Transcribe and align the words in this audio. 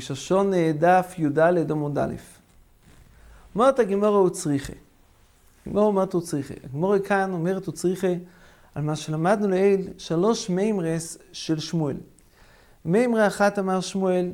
ראש 0.00 0.10
השונה 0.10 0.72
דף 0.72 1.14
י"ד 1.18 1.70
עמוד 1.70 1.98
א'. 1.98 2.14
אומרת 3.54 3.78
הגמורה 3.78 4.18
הוא 4.18 4.30
הגמורה 5.70 5.86
אומרת 5.86 6.12
הוא 6.12 6.22
צריכה. 6.22 6.54
הגמורה 6.64 6.98
כאן 6.98 7.32
אומרת 7.32 7.66
הוא 7.66 7.74
צריכה 7.74 8.12
על 8.74 8.82
מה 8.82 8.96
שלמדנו 8.96 9.48
לעיל 9.48 9.88
שלוש 9.98 10.50
מימרס 10.50 11.18
של 11.32 11.60
שמואל. 11.60 11.96
מימרה 12.84 13.26
אחת 13.26 13.58
אמר 13.58 13.80
שמואל 13.80 14.32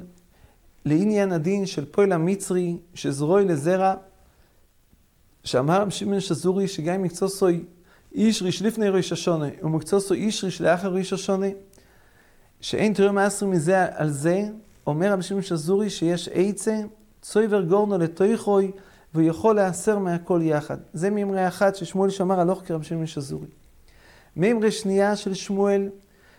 לעניין 0.85 1.33
הדין 1.33 1.67
של 1.67 1.85
פועל 1.85 2.13
המצרי 2.13 2.77
שזרוי 2.95 3.45
לזרע 3.45 3.95
שאמר 5.45 5.81
רב 5.81 5.91
שמעון 5.91 6.21
שזורי 6.21 6.69
שגם 6.69 6.95
אם 6.95 7.03
מקצוע 7.03 7.29
סוי 7.29 7.65
איש 8.15 8.43
ריש 8.43 8.63
לפני 8.63 8.89
ראש 8.89 9.13
השונה 9.13 9.49
ומקצוע 9.63 10.01
סוי 10.01 10.19
איש 10.19 10.45
ריש 10.45 10.61
לאחר 10.61 10.95
ראש 10.95 11.13
השונה 11.13 11.47
שאין 12.61 12.95
תראו 12.95 13.13
מעשרים 13.13 13.51
מזה 13.51 13.87
על 13.91 14.11
זה 14.11 14.49
אומר 14.87 15.13
רבי 15.13 15.23
שמעון 15.23 15.43
שזורי 15.43 15.91
שיש 15.91 16.29
עצה, 16.33 16.81
צויבר 17.23 17.63
גורנו 17.63 17.99
לתויכוי, 17.99 18.71
והוא 19.17 19.29
יכול 19.29 19.57
להסר 19.57 19.99
מהכל 19.99 20.41
יחד. 20.43 20.77
זה 20.93 21.11
מימרה 21.11 21.49
אחת 21.49 21.77
ששמואל 21.77 22.11
שמר 22.11 22.41
הלוך 22.41 22.63
כרבי 22.67 22.85
שמעון 22.85 23.07
שזורי. 23.07 23.47
מימרה 24.37 24.71
שנייה 24.71 25.17
של 25.17 25.35
שמואל, 25.35 25.89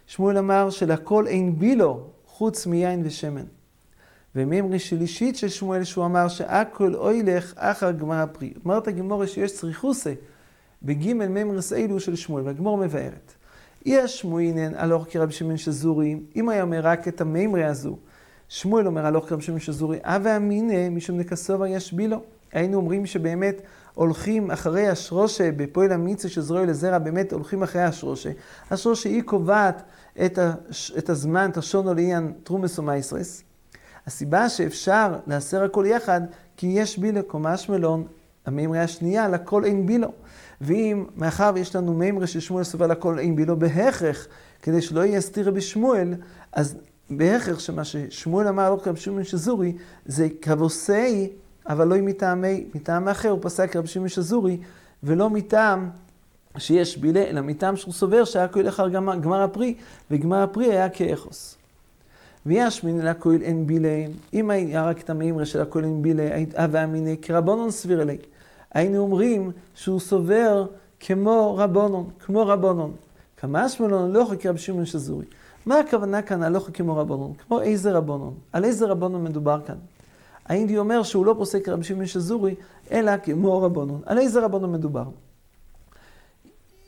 שמואל 0.07 0.37
אמר 0.37 0.69
שלכל 0.69 1.27
אין 1.27 1.59
בילו 1.59 2.07
חוץ 2.25 2.67
מיין 2.67 3.01
ושמן. 3.05 3.45
ומימרה 4.35 4.79
שלישית 4.79 5.35
של 5.35 5.49
שמואל 5.49 5.83
שהוא 5.83 6.05
אמר 6.05 6.27
שהכל 6.27 6.95
אוילך 6.95 7.53
אחר 7.55 7.91
גמר 7.91 8.15
הפרי. 8.15 8.53
אומרת 8.65 8.87
הגמורה 8.87 9.27
שיש 9.27 9.53
צריכוסה 9.53 10.13
בגימל 10.83 11.27
מימרס 11.27 11.73
אלו 11.73 11.99
של 11.99 12.15
שמואל, 12.15 12.43
והגמור 12.43 12.77
מבארת. 12.77 13.33
יש 13.85 14.19
שמואינן 14.19 14.75
הלוך 14.75 15.05
כרבי 15.09 15.33
שמעון 15.33 15.57
שזורי, 15.57 16.19
אם 16.35 16.49
היה 16.49 16.61
אומר 16.63 16.79
רק 16.83 17.07
את 17.07 17.21
המימרה 17.21 17.67
הזו, 17.67 17.97
שמואל 18.49 18.87
אומר 18.87 19.05
הלוך 19.05 19.29
כרב 19.29 19.39
שמעון 19.39 19.59
שזורי, 19.59 19.97
אבי 20.03 20.35
אמינא 20.35 20.89
משום 20.89 21.17
נקסובה 21.17 21.67
ישבילו. 21.67 22.36
היינו 22.51 22.77
אומרים 22.77 23.05
שבאמת 23.05 23.61
הולכים 23.93 24.51
אחרי 24.51 24.87
השרושה 24.87 25.51
בפועל 25.51 25.91
המיצה 25.91 26.29
של 26.29 26.41
זרועי 26.41 26.65
לזרע, 26.65 26.97
באמת 26.97 27.33
הולכים 27.33 27.63
אחרי 27.63 27.81
השרושה. 27.81 28.29
השרושה 28.71 29.09
היא 29.09 29.23
קובעת 29.23 29.83
את, 30.25 30.39
הש, 30.41 30.91
את 30.97 31.09
הזמן, 31.09 31.49
את 31.49 31.57
השונו 31.57 31.93
לעניין 31.93 32.33
תרומס 32.43 32.79
ומייסרס. 32.79 33.43
הסיבה 34.07 34.49
שאפשר 34.49 35.15
להסר 35.27 35.63
הכל 35.63 35.85
יחד, 35.87 36.21
כי 36.57 36.67
יש 36.67 36.97
בילו 36.97 37.23
קומש 37.23 37.69
מלון, 37.69 38.07
המימרה 38.45 38.81
השנייה, 38.81 39.29
לכל 39.29 39.65
אין 39.65 39.85
בילו. 39.85 40.11
ואם, 40.61 41.05
מאחר 41.15 41.51
ויש 41.55 41.75
לנו 41.75 41.93
מימרה 41.93 42.27
ששמואל 42.27 42.63
סובל 42.63 42.91
לכל 42.91 43.19
אין 43.19 43.35
בילו, 43.35 43.59
בהכרח, 43.59 44.27
כדי 44.61 44.81
שלא 44.81 45.05
יהיה 45.05 45.21
סתירה 45.21 45.51
בשמואל, 45.51 46.13
אז 46.51 46.75
בהכרח 47.09 47.59
שמה 47.59 47.83
ששמואל 47.83 48.47
אמר 48.47 48.69
לא 48.69 48.79
כרב 48.83 48.95
שמעון 48.95 49.23
שזורי, 49.23 49.73
זה 50.05 50.27
כבוסי, 50.41 51.29
אבל 51.67 51.87
לא 51.87 51.97
מטעמי, 51.97 52.65
מטעם 52.75 53.07
אחר, 53.07 53.29
הוא 53.29 53.39
פסק 53.41 53.71
כרב 53.71 53.85
שמעון 53.85 54.09
שזורי, 54.09 54.57
ולא 55.03 55.29
מטעם 55.29 55.89
שיש 56.57 56.97
בילה, 56.97 57.23
אלא 57.23 57.41
מטעם 57.41 57.75
שהוא 57.75 57.93
סובר 57.93 58.25
שהיה 58.25 58.47
כהל 58.47 58.67
אחר 58.67 58.89
גמר, 58.89 59.15
גמר 59.15 59.41
הפרי, 59.41 59.75
וגמר 60.11 60.43
הפרי 60.43 60.65
היה 60.65 60.89
כאכוס. 60.89 61.57
ויש 62.45 62.83
מן 62.83 63.05
לכהל 63.05 63.41
אין 63.41 63.67
בילה, 63.67 64.05
אם 64.33 64.49
היה 64.49 64.85
רק 64.85 65.01
את 65.01 65.09
המימרה 65.09 65.45
של 65.45 65.61
הכהל 65.61 65.83
אין 65.83 66.01
בילה, 66.01 66.29
הווה 66.57 66.83
אמינא 66.83 67.11
כרבונון 67.21 67.71
סביר 67.71 68.01
אלי. 68.01 68.17
היינו 68.73 68.97
אומרים 68.97 69.51
שהוא 69.75 69.99
סובר 69.99 70.65
כמו 70.99 71.55
רבונון, 71.57 72.09
כמו 72.19 72.47
רבונון. 72.47 72.91
כמה 73.37 73.69
שמלון 73.69 74.11
לא 74.11 74.27
חכה 74.29 74.49
רב 74.49 74.57
שמעון 74.57 74.85
שזורי. 74.85 75.25
מה 75.65 75.79
הכוונה 75.79 76.21
כאן 76.21 76.43
הלוך 76.43 76.69
כמו 76.73 76.97
רבונון? 76.97 77.33
כמו 77.33 77.61
איזה 77.61 77.91
רבונון? 77.91 78.33
על 78.53 78.65
איזה 78.65 78.85
רבונון 78.85 79.23
מדובר 79.23 79.59
כאן? 79.65 79.75
הייתי 80.47 80.77
אומר 80.77 81.03
שהוא 81.03 81.25
לא 81.25 81.35
פוסק 81.37 81.69
רבי 81.69 81.83
שמעון 81.83 82.05
שזורי, 82.05 82.55
אלא 82.91 83.11
כמו 83.23 83.61
רבונון. 83.61 84.01
על 84.05 84.17
איזה 84.17 84.45
רבונון 84.45 84.71
מדובר? 84.71 85.03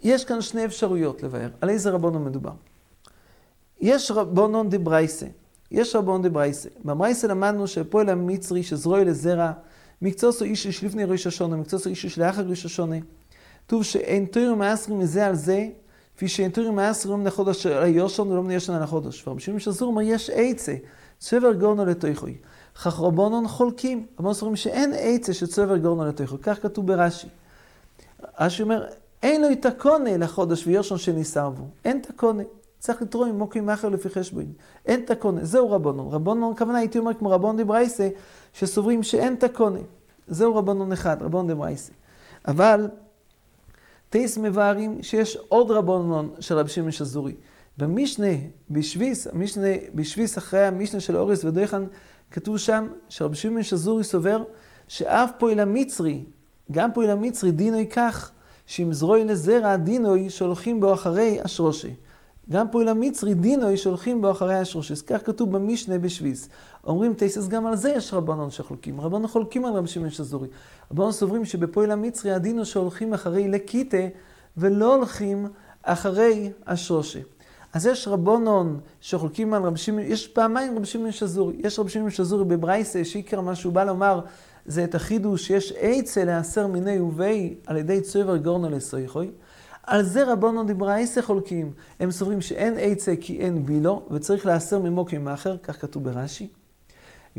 יש 0.03 0.25
כאן 0.25 0.41
שני 0.41 0.65
אפשרויות 0.65 1.23
לבאר. 1.23 1.49
על 1.61 1.69
איזה 1.69 1.89
רבונון 1.89 2.23
מדובר? 2.23 2.51
יש 3.81 4.11
רבונון 4.11 4.69
דברייסה. 4.69 5.25
יש 5.71 5.95
רבונון 5.95 6.21
דברייסה. 6.21 6.69
במרייסה 6.83 7.27
למדנו 7.27 7.67
שפועל 7.67 8.09
המצרי 8.09 8.63
שזרוי 8.63 9.05
לזרע, 9.05 9.51
מקצוס 10.01 10.41
או 10.41 10.45
איש 10.45 10.65
איש 10.65 10.83
לפני 10.83 11.03
ראש 11.03 11.27
השונה, 11.27 11.55
מקצוס 11.55 11.85
או 11.85 11.89
איש 11.89 12.05
איש 12.05 12.19
לאחר 12.19 12.41
ראש 12.41 12.65
השונה. 12.65 12.95
כתוב 13.67 13.83
שאין 13.83 14.25
תוירו 14.25 14.55
מאסרים 14.55 14.99
מזה 14.99 15.27
על 15.27 15.35
זה, 15.35 15.67
כפי 16.15 16.27
שאינטורים 16.27 16.75
מעשרים 16.75 17.25
לחודש 17.25 17.65
היושן 17.65 18.21
ולא 18.27 18.43
מניושן 18.43 18.73
על 18.73 18.83
החודש. 18.83 19.27
ורבי 19.27 19.41
שמעון 19.41 19.59
שזור 19.59 19.87
אומר, 19.89 20.01
יש 20.01 20.29
עצה, 20.29 20.75
צבר 21.19 21.53
גורנו 21.53 21.85
לתוכוי. 21.85 22.37
כך 22.83 22.99
רבונון 22.99 23.47
חולקים, 23.47 24.05
רבונון 24.13 24.33
סוברים 24.33 24.55
שאין 24.55 24.93
עצה 24.97 25.33
שצבר 25.33 25.77
גורנו 25.77 26.05
לתוכוי. 26.05 26.37
כך 26.41 26.61
כתוב 26.61 26.87
ברש"י. 26.87 27.27
רש"י 28.39 28.63
אומר, 28.63 28.85
אין 29.23 29.41
לו 29.41 29.47
תקונה 29.61 30.17
לחודש 30.17 30.67
ויושן 30.67 30.97
שניסרבו. 30.97 31.63
אין 31.85 31.99
תקונה. 31.99 32.43
צריך 32.79 33.01
לתרום 33.01 33.29
עם 33.29 33.37
מוקים 33.37 33.65
מאחר 33.65 33.89
לפי 33.89 34.09
חשבון. 34.09 34.45
אין 34.85 35.05
תקונה. 35.05 35.45
זהו 35.45 35.71
רבונון. 35.71 36.07
רבונון, 36.11 36.53
הכוונה 36.53 36.77
הייתי 36.77 36.99
אומר 36.99 37.13
כמו 37.13 37.29
רבון 37.29 37.57
דברייסה, 37.57 38.09
שסוברים 38.53 39.03
שאין 39.03 39.35
תקונה. 39.35 39.79
זהו 40.27 40.55
רבונון 40.55 40.91
אחד, 40.91 41.17
רבון 41.21 41.47
דברייסה. 41.47 41.91
אבל 42.47 42.89
טייס 44.09 44.37
מבארים 44.37 45.03
שיש 45.03 45.37
עוד 45.47 45.71
רבונון 45.71 46.29
של 46.39 46.57
רבי 46.57 46.69
שמעון 46.69 46.91
שזורי. 46.91 47.33
במשנה, 47.77 48.33
בשביס, 48.69 49.27
המשנה, 49.27 49.67
בשביס 49.95 50.37
אחרי 50.37 50.65
המשנה 50.65 50.99
של 50.99 51.17
אורס 51.17 51.43
ודויכן, 51.43 51.83
כתוב 52.31 52.57
שם 52.57 52.87
שרבי 53.09 53.35
שמעון 53.35 53.63
שזורי 53.63 54.03
סובר 54.03 54.43
שאף 54.87 55.31
פועל 55.37 55.59
המצרי, 55.59 56.23
גם 56.71 56.93
פועל 56.93 57.09
המצרי 57.09 57.51
דינוי 57.51 57.87
כך, 57.87 58.31
שאם 58.65 58.93
זרוי 58.93 59.25
לזרע 59.25 59.75
דינוי 59.75 60.29
שהולכים 60.29 60.79
בו 60.79 60.93
אחרי 60.93 61.39
השרושי. 61.43 61.93
גם 62.49 62.71
פועל 62.71 62.87
המצרי 62.87 63.33
דינוי 63.33 63.77
שהולכים 63.77 64.21
בו 64.21 64.31
אחרי 64.31 64.55
השרושי. 64.55 64.93
אז 64.93 65.01
כך 65.01 65.25
כתוב 65.25 65.51
במשנה 65.51 65.97
בשביס. 65.97 66.49
אומרים 66.83 67.13
טייסס 67.13 67.47
גם 67.47 67.65
על 67.65 67.75
זה 67.75 67.89
יש 67.89 68.13
רבנון 68.13 68.51
שחולקים. 68.51 69.01
רבנון 69.01 69.27
חולקים 69.27 69.65
על 69.65 69.73
רבי 69.73 69.87
שמעון 69.87 70.09
שזורי. 70.09 70.47
רבנון 70.91 71.11
סוברים 71.11 71.45
שבפועל 71.45 71.91
המצרי 71.91 72.31
הדינו 72.31 72.65
שהולכים 72.65 73.13
אחרי 73.13 73.47
לקיטה 73.47 73.97
ולא 74.57 74.95
הולכים 74.95 75.47
אחרי 75.83 76.51
השרושה. 76.67 77.19
אז 77.73 77.85
יש 77.85 78.07
רבונון 78.07 78.79
שחולקים 79.01 79.53
על 79.53 79.63
רבי 79.63 79.77
שמעון, 79.77 80.03
יש 80.03 80.27
פעמיים 80.27 80.77
רבי 80.77 80.85
שמעון 80.85 81.11
שזורי. 81.11 81.55
יש 81.59 81.79
רבי 81.79 81.89
שמעון 81.89 82.09
שזורי 82.09 82.45
בברייסה, 82.45 83.05
שעיקר 83.05 83.41
מה 83.41 83.55
שהוא 83.55 83.73
בא 83.73 83.83
לומר 83.83 84.21
זה 84.65 84.83
את 84.83 84.95
החידוש 84.95 85.47
שיש 85.47 85.73
עצה 85.77 86.23
להסר 86.23 86.67
מיני 86.67 86.99
ובי 86.99 87.55
על 87.65 87.77
ידי 87.77 88.01
צובר 88.01 88.37
גורנו 88.37 88.69
לסויכוי. 88.69 89.31
על 89.83 90.03
זה 90.03 90.31
רבונו 90.31 90.63
דברייסה 90.63 91.21
חולקים. 91.21 91.71
הם 91.99 92.11
סוברים 92.11 92.41
שאין 92.41 92.73
עצה 92.79 93.13
כי 93.21 93.39
אין 93.39 93.65
בילו, 93.65 94.07
וצריך 94.11 94.45
להסר 94.45 94.79
ממוקים 94.79 95.23
מאחר, 95.23 95.57
כך 95.57 95.81
כתוב 95.81 96.03
ברש"י. 96.03 96.47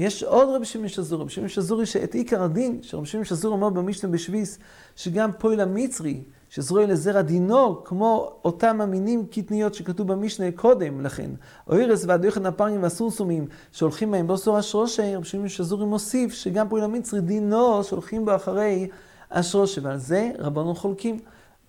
יש 0.00 0.22
עוד 0.22 0.48
רבי 0.48 0.64
שמעון 0.64 0.88
שזורי, 0.88 1.22
רבי 1.22 1.30
שמעון 1.30 1.48
שזורי 1.48 1.86
שאת 1.86 2.14
עיקר 2.14 2.42
הדין, 2.42 2.78
שרבי 2.82 3.06
שמעון 3.06 3.24
שזורי 3.24 3.54
אומר 3.54 3.68
במשנה 3.68 4.10
בשביס, 4.10 4.58
שגם 4.96 5.30
פועל 5.38 5.60
המצרי, 5.60 6.20
שזרוי 6.48 6.86
לזרע 6.86 7.22
דינו, 7.22 7.84
כמו 7.84 8.32
אותם 8.44 8.80
המינים 8.80 9.26
קטניות 9.26 9.74
שכתוב 9.74 10.12
במשנה 10.12 10.46
קודם 10.52 11.00
לכן, 11.00 11.30
או 11.68 11.76
אירס 11.76 12.04
והדויכן 12.06 12.46
הפרים 12.46 12.82
והסורסומים, 12.82 13.46
שהולכים 13.72 14.10
בהם 14.10 14.26
באוסור 14.26 14.58
השרושה, 14.58 15.16
רבי 15.16 15.26
שמעון 15.26 15.48
שזורי 15.48 15.86
מוסיף 15.86 16.32
שגם 16.32 16.68
פועל 16.68 16.84
המצרי 16.84 17.20
דינו, 17.20 17.84
שהולכים 17.84 18.24
בו 18.24 18.36
אחרי 18.36 18.88
השרושה, 19.30 19.80
ועל 19.84 19.98
זה 19.98 20.30
רבנו 20.38 20.74
חולקים. 20.74 21.18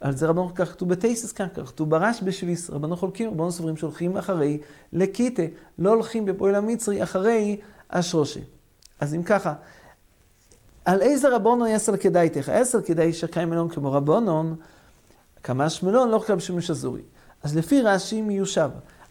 על 0.02 0.16
זה 0.16 0.28
רבנו 0.28 0.50
כך 0.56 0.72
כתוב 0.72 0.90
בטייסס 0.90 1.32
כאן, 1.32 1.48
כך 1.56 1.68
כתוב 1.68 1.90
ברש 1.90 2.24
בשביס, 2.24 2.70
רבנו 2.70 2.98
חולקים, 2.98 3.30
רבנו 3.30 3.52
סוברים 3.52 3.78
שהולכים 3.78 4.18
אחרי 4.18 4.58
לקיטה, 4.94 5.44
לא 5.80 5.90
הולכים 5.90 6.26
בפועל 6.26 6.56
המצרי 6.56 7.04
אחרי 7.04 7.58
השרושה. 7.92 8.40
אז 9.00 9.14
אם 9.14 9.24
ככה, 9.24 9.54
על 10.86 11.02
איזה 11.02 11.36
רבונון 11.36 11.68
יסר 11.68 11.98
כדאי 11.98 12.30
תך? 12.30 12.52
יסר 12.62 12.82
כדאי 12.82 13.14
שקיים 13.14 13.50
מלון 13.50 13.70
כמו 13.70 13.92
רבונון, 13.92 14.56
כמה 15.44 15.70
שמלון 15.70 16.10
לא 16.10 16.20
חייב 16.20 16.40
שימוש 16.40 16.70
אזורי. 16.70 17.02
אז 17.44 17.58
לפי 17.58 17.82
רש"י 17.82 18.22
מיושב. 18.22 18.70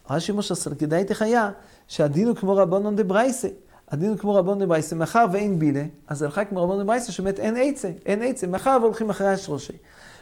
רש"י 0.09 0.31
משה 0.31 0.55
סר 0.55 0.75
כדאי 0.75 1.03
תך 1.03 1.21
היה 1.21 1.51
שהדין 1.87 2.27
הוא 2.27 2.35
כמו 2.35 2.55
רבונון 2.55 2.95
דברייסה. 2.95 3.47
הדין 3.91 4.09
הוא 4.09 4.17
כמו 4.17 4.35
רבונון 4.35 4.65
דברייסה, 4.65 4.95
מאחר 4.95 5.25
ואין 5.31 5.59
בילה, 5.59 5.83
אז 6.07 6.21
הלכה 6.21 6.45
כמו 6.45 6.63
רבונון 6.63 6.83
דברייסה 6.83 7.11
שבאמת 7.11 7.39
אין 7.39 7.55
עצה, 7.57 7.91
אין 8.05 8.21
עצה, 8.21 8.47
מאחר 8.47 8.77
והולכים 8.81 9.09
אחרי 9.09 9.27
השרושה. 9.27 9.73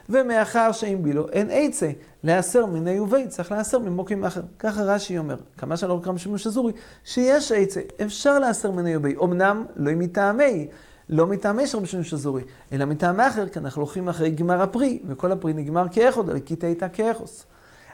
ומאחר 0.10 0.72
שאין 0.72 1.04
בילו, 1.04 1.30
אין 1.30 1.48
עצה 1.52 1.92
להסר 2.24 2.66
מיני 2.66 3.00
ובי, 3.00 3.28
צריך 3.28 3.52
להסר 3.52 3.80
ממוקים 3.80 4.26
אחר. 4.26 4.42
ככה 4.60 4.84
רש"י 4.84 5.18
אומר, 5.18 5.36
כמה 5.58 5.78
שאני 5.78 5.90
לא 5.90 6.00
קרא 6.04 6.14
משימוש 6.14 6.48
אזורי, 6.48 6.74
שיש 7.04 7.52
עצה, 7.52 7.82
אפשר 8.06 8.40
להסר 8.40 8.72
מיני 8.72 8.96
ובי, 8.96 9.16
אמנם 9.24 9.66
לא 9.76 9.92
מטעמי, 9.96 10.68
לא 11.10 11.28
מטעמי 11.28 11.68
של 11.68 11.80
משימוש 11.80 12.14
אזורי, 12.14 12.44
אלא 12.72 12.86
מטעמי 12.86 13.28
אחר, 13.28 13.48
כי 13.48 13.60
אנחנו 13.60 13.82
הולכים 13.82 14.10
אחרי 14.10 14.32
גמר 14.32 14.62
הפרי, 14.62 15.00
וכל 15.08 15.32
הפרי 15.32 15.54
נגמר 15.54 15.86
כאחוד, 15.92 16.30
הלקיטה 16.30 16.68
הייתה 16.68 16.90
כאחוס. 16.90 17.46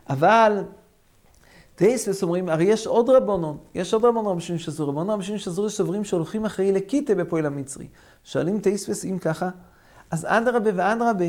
אבל 0.10 0.64
טייספס 1.76 2.24
אומרים, 2.24 2.50
הרי 2.50 2.64
יש 2.64 2.88
עוד 2.88 3.10
רבונון, 3.10 3.58
יש 3.76 3.94
עוד 3.94 4.06
רבונון 4.06 4.32
רבי 4.32 4.42
שמעון 4.42 4.60
שזורי, 4.60 4.90
רבונון 4.90 5.10
רבי 5.10 5.24
שמעון 5.24 5.40
שזורי 5.40 5.70
סוברים 5.70 6.04
שהולכים 6.04 6.46
אחרי 6.46 6.72
לקיטה 6.72 7.16
בפועל 7.16 7.46
המצרי. 7.46 7.88
שואלים 8.24 8.60
טייספס 8.60 9.06
אם 9.06 9.18
ככה, 9.18 9.50
אז 10.12 10.26
אדרבה 10.30 10.72
ואדרבה. 10.76 11.26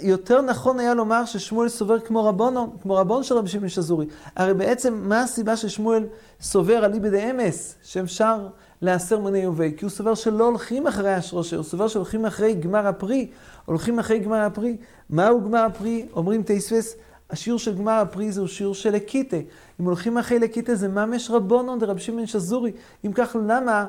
יותר 0.00 0.40
נכון 0.42 0.80
היה 0.80 0.94
לומר 0.94 1.24
ששמואל 1.24 1.68
סובר 1.68 2.00
כמו 2.00 2.24
רבונון, 2.24 2.70
כמו 2.82 2.96
רבון 2.96 3.22
של 3.22 3.34
רבי 3.34 3.48
שמעון 3.48 3.68
שזורי. 3.68 4.06
הרי 4.36 4.54
בעצם 4.54 4.94
מה 5.08 5.20
הסיבה 5.20 5.56
ששמואל 5.56 6.06
סובר 6.40 6.84
על 6.84 6.94
איבד 6.94 7.14
אמס, 7.14 7.74
שאפשר 7.82 8.48
להסר 8.82 9.18
מני 9.18 9.38
יובי? 9.38 9.74
כי 9.76 9.84
הוא 9.84 9.90
סובר 9.90 10.14
שלא 10.14 10.44
הולכים 10.44 10.86
אחרי 10.86 11.14
השרושה, 11.14 11.56
הוא 11.56 11.64
סובר 11.64 11.88
שהולכים 11.88 12.26
אחרי 12.26 12.54
גמר 12.54 12.86
הפרי, 12.86 13.30
הולכים 13.64 13.98
אחרי 13.98 14.18
גמר 14.18 14.40
הפרי. 14.40 14.76
מהו 15.10 15.44
גמר 15.44 15.58
הפרי? 15.58 16.06
אומרים 16.12 16.42
טייספס, 16.42 16.94
השיעור 17.30 17.58
של 17.58 17.74
גמר 17.74 17.92
הפרי 17.92 18.32
זהו 18.32 18.48
שיעור 18.48 18.74
של 18.74 18.90
לקיטה. 18.90 19.36
אם 19.80 19.84
הולכים 19.84 20.18
אחרי 20.18 20.38
לקיטה 20.38 20.74
זה 20.74 20.88
ממש 20.88 21.30
רבונון 21.30 21.78
דרב 21.78 21.98
שמעון 21.98 22.26
שזורי. 22.26 22.72
אם 23.06 23.12
כך, 23.12 23.36
למה 23.48 23.86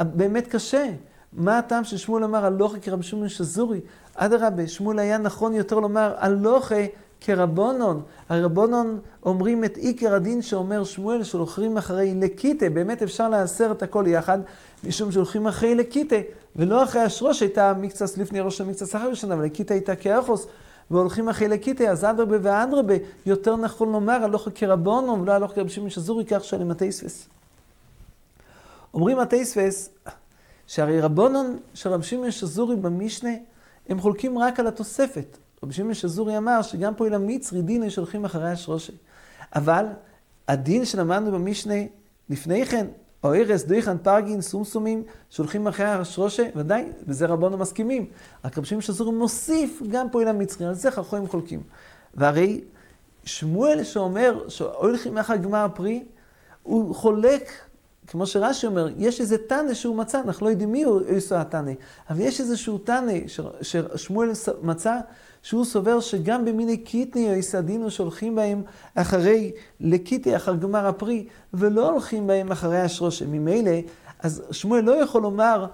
באמת 0.00 0.46
קשה? 0.46 0.90
מה 1.32 1.58
הטעם 1.58 1.84
ששמואל 1.84 2.24
אמר 2.24 2.44
הלוכה 2.44 2.78
כרב 2.78 3.02
שמעון 3.02 3.28
שזורי? 3.28 3.80
אדרבה, 4.16 4.66
שמואל 4.66 4.98
היה 4.98 5.18
נכון 5.18 5.54
יותר 5.54 5.78
לומר 5.78 6.14
הלוכה 6.18 6.84
כרבונון. 7.20 8.02
הרבונון 8.28 9.00
אומרים 9.26 9.64
את 9.64 9.76
עיקר 9.76 10.14
הדין 10.14 10.42
שאומר 10.42 10.84
שמואל 10.84 11.22
שהולכים 11.22 11.76
אחרי 11.76 12.14
לקיטה. 12.14 12.70
באמת 12.70 13.02
אפשר 13.02 13.28
לאסר 13.28 13.72
את 13.72 13.82
הכל 13.82 14.04
יחד, 14.06 14.38
משום 14.84 15.12
שהולכים 15.12 15.46
אחרי 15.46 15.74
לקיטה, 15.74 16.16
ולא 16.56 16.84
אחרי 16.84 17.02
השרוש 17.02 17.40
הייתה 17.40 17.72
מקצס 17.80 18.18
לפני 18.18 18.40
ראש 18.40 18.60
המקצס 18.60 18.96
אחר 18.96 19.08
ראשונה, 19.08 19.34
אבל 19.34 19.44
לקיטה 19.44 19.74
הייתה 19.74 19.96
כאחוס. 19.96 20.46
והולכים 20.90 21.28
אחרי 21.28 21.48
לקיטי, 21.48 21.88
אז 21.88 22.04
אדרבה 22.04 22.36
ואדרבה, 22.42 22.94
יותר 23.26 23.56
נכון 23.56 23.92
לומר, 23.92 24.24
הלוך 24.24 24.48
כרבונו 24.54 25.22
ולא 25.22 25.32
הלוך 25.32 25.52
כרב 25.52 25.68
שמעון 25.68 25.90
שזורי, 25.90 26.24
כך 26.24 26.44
שואלים 26.44 26.70
התייספס. 26.70 27.28
אומרים 28.94 29.18
התייספס, 29.18 29.90
שהרי 30.66 31.00
רבונון 31.00 31.58
של 31.74 31.90
רב 31.90 32.02
שמעון 32.02 32.30
שזורי 32.30 32.76
במשנה, 32.76 33.30
הם 33.88 34.00
חולקים 34.00 34.38
רק 34.38 34.60
על 34.60 34.66
התוספת. 34.66 35.38
רב 35.62 35.72
שמעון 35.72 35.94
שזורי 35.94 36.38
אמר 36.38 36.62
שגם 36.62 36.94
פה 36.94 37.06
אל 37.06 37.14
המצרי 37.14 37.62
דיני 37.62 37.90
שהולכים 37.90 38.24
אחרי 38.24 38.50
השרושי. 38.50 38.92
אבל 39.54 39.86
הדין 40.48 40.84
שלמדנו 40.84 41.32
במשנה 41.32 41.74
לפני 42.30 42.66
כן, 42.66 42.86
או 43.24 43.34
ארז, 43.34 43.64
דויכן, 43.64 43.98
פרגין, 43.98 44.40
סומסומים, 44.40 45.02
שהולכים 45.30 45.66
אחרי 45.66 45.86
השרושה, 45.86 46.48
ודאי, 46.56 46.84
בזה 47.06 47.26
רבנו 47.26 47.58
מסכימים. 47.58 48.06
רק 48.44 48.58
רבי 48.58 48.66
שמעון 48.66 48.82
שזור 48.82 49.12
מוסיף 49.12 49.82
גם 49.90 50.10
פה 50.10 50.22
אל 50.22 50.28
המצרי, 50.28 50.66
על 50.66 50.74
זה 50.74 50.90
חכמים 50.90 51.28
חולקים. 51.28 51.62
והרי 52.14 52.60
שמואל 53.24 53.84
שאומר 53.84 54.48
שהולכים 54.48 55.18
אחר 55.18 55.36
גמר 55.36 55.66
פרי, 55.74 56.04
הוא 56.62 56.94
חולק, 56.94 57.48
כמו 58.06 58.26
שרש"י 58.26 58.66
אומר, 58.66 58.88
יש 58.98 59.20
איזה 59.20 59.38
תנא 59.38 59.74
שהוא 59.74 59.96
מצא, 59.96 60.20
אנחנו 60.20 60.46
לא 60.46 60.50
יודעים 60.50 60.72
מי 60.72 60.82
הוא 60.82 61.00
איסו 61.08 61.34
התנא, 61.34 61.72
אבל 62.10 62.20
יש 62.20 62.40
איזשהו 62.40 62.78
תנא 62.78 63.12
ששמואל 63.62 64.30
מצא, 64.62 64.98
שהוא 65.42 65.64
סובר 65.64 66.00
שגם 66.00 66.44
במיני 66.44 66.76
קיטני 66.76 67.30
או 67.30 67.34
יסדינו 67.34 67.90
שהולכים 67.90 68.34
בהם 68.34 68.62
אחרי 68.94 69.52
לקיטי, 69.80 70.36
אחר 70.36 70.56
גמר 70.56 70.86
הפרי, 70.86 71.26
ולא 71.54 71.90
הולכים 71.90 72.26
בהם 72.26 72.52
אחרי 72.52 72.80
השרושה. 72.80 73.24
ממילא, 73.26 73.70
אז 74.20 74.42
שמואל 74.50 74.84
לא 74.84 74.92
יכול 74.92 75.22
לומר 75.22 75.66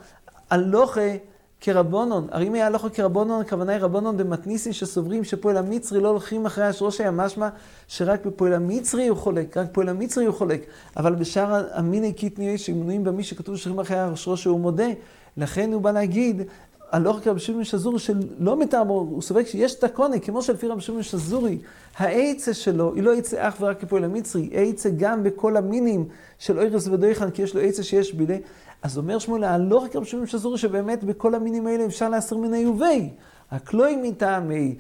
הלוכה 0.51 1.17
כרבונון. 1.61 2.27
הרי 2.31 2.49
אם 2.49 2.55
היה 2.55 2.67
הלוכה 2.67 2.89
כרבונון, 2.89 3.41
הכוונה 3.41 3.73
היא 3.73 3.81
רבונון 3.81 4.17
במתניסין 4.17 4.73
שסוברים 4.73 5.25
שפועל 5.25 5.57
המצרי 5.57 6.01
לא 6.01 6.09
הולכים 6.09 6.47
אחרי 6.47 6.65
השרושה, 6.65 7.03
היה 7.05 7.11
משמע 7.11 7.49
שרק 7.89 8.27
בפועל 8.27 8.53
המצרי 8.53 9.09
הוא 9.09 9.19
חולק, 9.19 9.57
רק 9.57 9.69
בפועל 9.71 9.89
המצרי 9.89 10.25
הוא 10.25 10.35
חולק. 10.35 10.67
אבל 10.97 11.15
בשאר 11.15 11.67
המיני 11.73 12.13
קיטני 12.13 12.59
שמנויים 12.59 13.05
במי 13.05 13.25
שכתוב 13.25 13.57
שהולכים 13.57 13.81
אחרי 13.81 13.99
השרושה 13.99 14.51
הוא 14.51 14.61
מודה. 14.61 14.89
לכן 15.37 15.73
הוא 15.73 15.83
בא 15.83 15.91
להגיד 15.91 16.43
הלוך 16.91 17.19
כרבי 17.23 17.41
שמעון 17.41 17.65
שזורי 17.65 17.99
שלא 17.99 18.57
מטעמו, 18.57 18.95
הוא 18.95 19.23
סובר 19.23 19.45
שיש 19.45 19.75
תקונה, 19.75 20.19
כמו 20.19 20.43
שלפי 20.43 20.67
רבי 20.67 20.81
שמעון 20.81 21.03
שזורי, 21.03 21.59
העצה 21.97 22.55
שלו 22.55 22.95
היא 22.95 23.03
לא 23.03 23.15
עצה 23.15 23.49
אך 23.49 23.57
ורק 23.61 23.81
כפועל 23.81 24.05
המצרי, 24.05 24.51
עצה 24.53 24.89
גם 24.97 25.23
בכל 25.23 25.57
המינים 25.57 26.05
של 26.39 26.59
אוירס 26.59 26.89
ודויכן, 26.89 27.31
כי 27.31 27.43
יש 27.43 27.55
לו 27.55 27.61
עצה 27.61 27.83
שיש 27.83 28.15
בילי. 28.15 28.41
אז 28.83 28.99
אומר 28.99 29.19
שמואל, 29.19 29.45
הלוך 29.45 29.85
כרבי 29.91 30.07
שמעון 30.07 30.27
שזורי 30.27 30.59
שבאמת 30.59 31.05
בכל 31.05 31.35
המינים 31.35 31.67
האלה 31.67 31.87
אפשר 31.87 32.09
להסר 32.09 32.37
מן 32.37 32.55
היובי. 32.55 33.11
רק 33.53 33.75
לא 33.75 33.87
עם 33.89 34.03
מטעמי, 34.03 34.77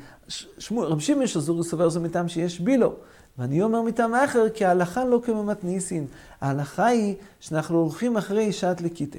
רבי 0.69 1.01
שמעון 1.01 1.27
שזורי 1.27 1.65
סובר 1.65 1.89
זה 1.89 2.01
מטעם 2.01 2.29
שיש 2.29 2.61
בילו. 2.61 2.95
ואני 3.39 3.63
אומר 3.63 3.83
מטעם 3.83 4.15
אחר, 4.15 4.49
כי 4.49 4.65
ההלכה 4.65 5.05
לא 5.05 5.21
כממתניסין. 5.25 6.07
ההלכה 6.41 6.87
היא 6.87 7.15
שאנחנו 7.41 7.79
הולכים 7.79 8.17
אחרי 8.17 8.53
שעת 8.53 8.81
לקיטה. 8.81 9.19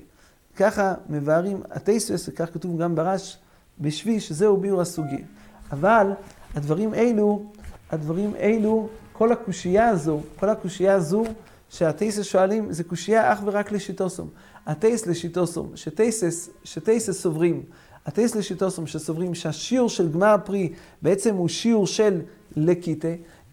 ככה 0.55 0.93
מבארים 1.09 1.61
הטייסס, 1.71 2.29
וכך 2.29 2.53
כתוב 2.53 2.81
גם 2.81 2.95
ברש 2.95 3.37
בשבי, 3.79 4.19
שזהו 4.19 4.57
ביור 4.57 4.81
הסוגיה. 4.81 5.25
אבל 5.71 6.11
הדברים 6.55 6.93
אלו, 6.93 7.43
הדברים 7.91 8.35
אלו, 8.35 8.89
כל 9.13 9.31
הקושייה 9.31 9.89
הזו, 9.89 10.19
כל 10.39 10.49
הקושייה 10.49 10.93
הזו 10.93 11.23
שהטייסס 11.69 12.25
שואלים, 12.25 12.73
זה 12.73 12.83
קושייה 12.83 13.33
אך 13.33 13.39
ורק 13.45 13.71
לשיטוסום. 13.71 14.29
הטייס 14.67 15.07
לשיטוסום, 15.07 15.71
שטייסס, 15.75 16.49
שטייסס 16.63 17.21
סוברים, 17.21 17.63
הטייס 18.05 18.35
לשיטוסום 18.35 18.87
שסוברים 18.87 19.35
שהשיעור 19.35 19.89
של 19.89 20.11
גמר 20.11 20.27
הפרי 20.27 20.73
בעצם 21.01 21.35
הוא 21.35 21.47
שיעור 21.47 21.87
של 21.87 22.21
לקיטה, 22.55 23.07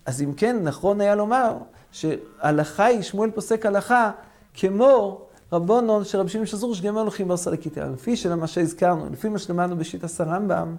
אז 0.07 0.23
אם 0.23 0.33
כן, 0.33 0.57
נכון 0.63 1.01
היה 1.01 1.15
לומר 1.15 1.57
שהלכה 1.93 2.85
היא, 2.85 3.03
שמואל 3.03 3.31
פוסק 3.31 3.67
הלכה, 3.67 4.11
כמו 4.55 5.21
רבונון 5.53 6.05
של 6.05 6.19
רבי 6.19 6.29
שמעון 6.29 6.47
שזור 6.47 6.75
שגם 6.75 6.99
הולכים 6.99 7.29
ברסלקיתא. 7.29 7.81
לפי 7.81 8.15
מה 8.37 8.47
שהזכרנו, 8.47 9.07
לפי 9.13 9.29
מה 9.29 9.39
שלמדנו 9.39 9.77
בשיטת 9.77 10.21
הרמב"ם, 10.21 10.77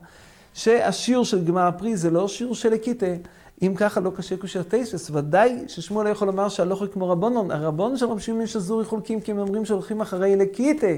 שהשיעור 0.54 1.26
של 1.26 1.46
גמר 1.46 1.62
הפרי 1.68 1.98
זה 1.98 2.10
לא 2.10 2.28
שיעור 2.28 2.56
של 2.56 2.70
לקיתא. 2.70 3.16
אם 3.62 3.74
ככה 3.76 4.00
לא 4.00 4.12
קשה 4.16 4.38
קושר 4.38 4.64
טייסס, 4.64 5.12
ודאי 5.14 5.64
ששמואל 5.68 6.06
לא 6.06 6.10
יכול 6.10 6.28
לומר 6.28 6.50
שהלוכי 6.50 6.86
כמו 6.94 7.10
רבונון. 7.10 7.52
הרבון 7.52 7.98
של 7.98 8.06
רבי 8.06 8.22
שמעון 8.22 8.48
שזורי 8.48 8.86
חולקים 8.86 9.22
כי 9.22 9.32
הם 9.32 9.40
אומרים 9.40 9.66
שהולכים 9.66 10.02
אחרי 10.02 10.36
לקיתא. 10.36 10.98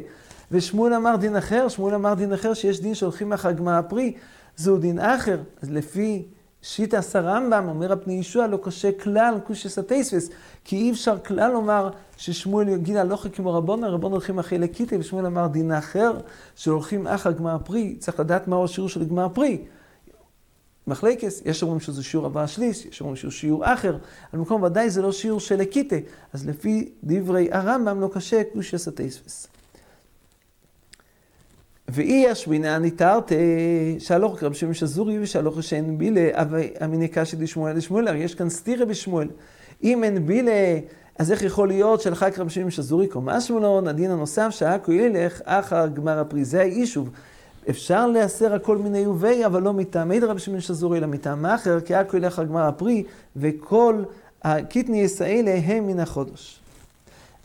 ושמואל 0.52 0.94
אמר 0.94 1.16
דין 1.16 1.36
אחר, 1.36 1.68
שמואל 1.68 1.96
אמר 1.96 2.14
דין 2.14 2.34
אחר 2.34 2.54
שיש 2.54 2.82
דין 2.82 2.96
שהולכים 2.96 3.34
אחר 3.34 3.52
גמר 3.52 3.72
הפרי, 3.72 4.14
זהו 4.56 4.78
דין 4.78 5.00
אחר. 5.00 5.40
אז 5.62 5.72
לפי 5.72 6.26
שיטה 6.62 6.98
עשה 6.98 7.20
רמב"ם, 7.20 7.66
אומר 7.70 7.92
הפני 7.92 8.14
ישוע, 8.14 8.48
לא 8.48 8.60
קשה 8.64 8.92
כלל 8.92 9.36
קושס 9.44 9.78
הטייספס, 9.78 10.30
כי 10.64 10.76
אי 10.76 10.92
אפשר 10.92 11.20
כלל 11.20 11.52
לומר 11.52 11.90
ששמואל 12.18 12.70
יגיד 12.70 12.96
הלוכה 12.96 13.30
כמו 13.30 13.54
רבון, 13.54 13.84
הרבון 13.84 14.12
הולכים 14.12 14.40
אחרי 14.40 14.58
לקיטי, 14.58 14.98
ושמואל 14.98 15.26
אמר 15.26 15.48
דין 15.48 15.72
אחר, 15.72 16.18
שהולכים 16.56 17.08
אחר 17.08 17.32
גמר 17.32 17.56
הפרי, 17.56 17.96
צריך 18.00 18.20
לדעת 18.20 18.48
מהו 18.48 18.64
השיעור 18.64 18.90
של 18.90 19.06
גמר 19.06 19.26
הפרי. 19.26 19.62
מחלקס, 20.88 21.42
יש 21.46 21.64
אומרים 21.64 21.80
שזה 21.80 22.04
שיעור 22.04 22.26
הבא 22.26 22.42
השליש, 22.44 22.86
יש 22.86 23.02
אומרים 23.02 23.16
שהוא 23.16 23.32
שיעור 23.32 23.74
אחר, 23.74 23.98
על 24.34 24.40
מקום 24.40 24.64
ודאי 24.64 24.90
זה 24.90 25.02
לא 25.02 25.12
שיעור 25.12 25.40
של 25.40 25.56
לקיטה, 25.56 25.96
אז 26.34 26.48
לפי 26.48 26.92
דברי 27.04 27.50
הרמב"ם 27.52 28.02
לא 28.02 28.10
קשה 28.14 28.42
קושס 28.54 28.88
הטייספס. 28.88 29.48
ואי 31.88 32.30
השמינה 32.30 32.78
ניתרת 32.78 33.32
שהלוך 34.00 34.44
רב 34.44 34.54
שמעון 34.54 34.74
שזורי 34.74 35.20
ושהלוך 35.20 35.64
שאין 35.64 35.98
בילה, 35.98 36.30
אבל 36.34 36.62
אמיני 36.84 37.08
קשי 37.08 37.36
דשמואל 37.36 37.78
לשמואל, 37.78 38.08
הרי 38.08 38.20
יש 38.20 38.36
כאן 38.36 38.50
סתירה 38.50 38.86
בשמואל. 38.86 39.28
אם 39.84 40.04
אין 40.04 40.26
בילה, 40.26 40.80
אז 41.20 41.32
איך 41.32 41.44
יכול 41.44 41.68
להיות 41.68 42.02
שלך 42.02 42.26
רב 42.38 42.50
שמעון 42.50 42.72
שזורי 42.72 43.08
קומה 43.08 43.42
שמואלון, 43.42 43.88
הדין 43.88 44.12
הנוסף 44.12 44.50
שהכו 44.50 44.92
ילך 44.92 45.42
אחר 45.46 45.88
גמר 45.88 46.20
הפרי, 46.20 46.46
זה 46.46 46.62
האישוב. 46.62 47.10
אפשר 47.70 48.08
להסר 48.08 48.54
הכל 48.54 48.78
מיני 48.78 48.98
יובי, 48.98 49.46
אבל 49.46 49.62
לא 49.62 49.74
מטעמי 49.74 50.20
דרב 50.20 50.38
שמעון 50.38 50.62
שזורי, 50.62 50.98
אלא 50.98 51.08
מטעם 51.08 51.46
אחר, 51.46 51.80
כי 51.82 51.96
הכו 51.96 52.18
ילך 52.18 52.40
על 52.40 52.46
גמר 52.46 52.62
הפרי, 52.62 53.04
וכל 53.36 54.04
הקיטניס 54.44 55.22
האלה 55.22 55.60
הם 55.66 55.88
מן 55.88 56.00
החודש. 56.00 56.60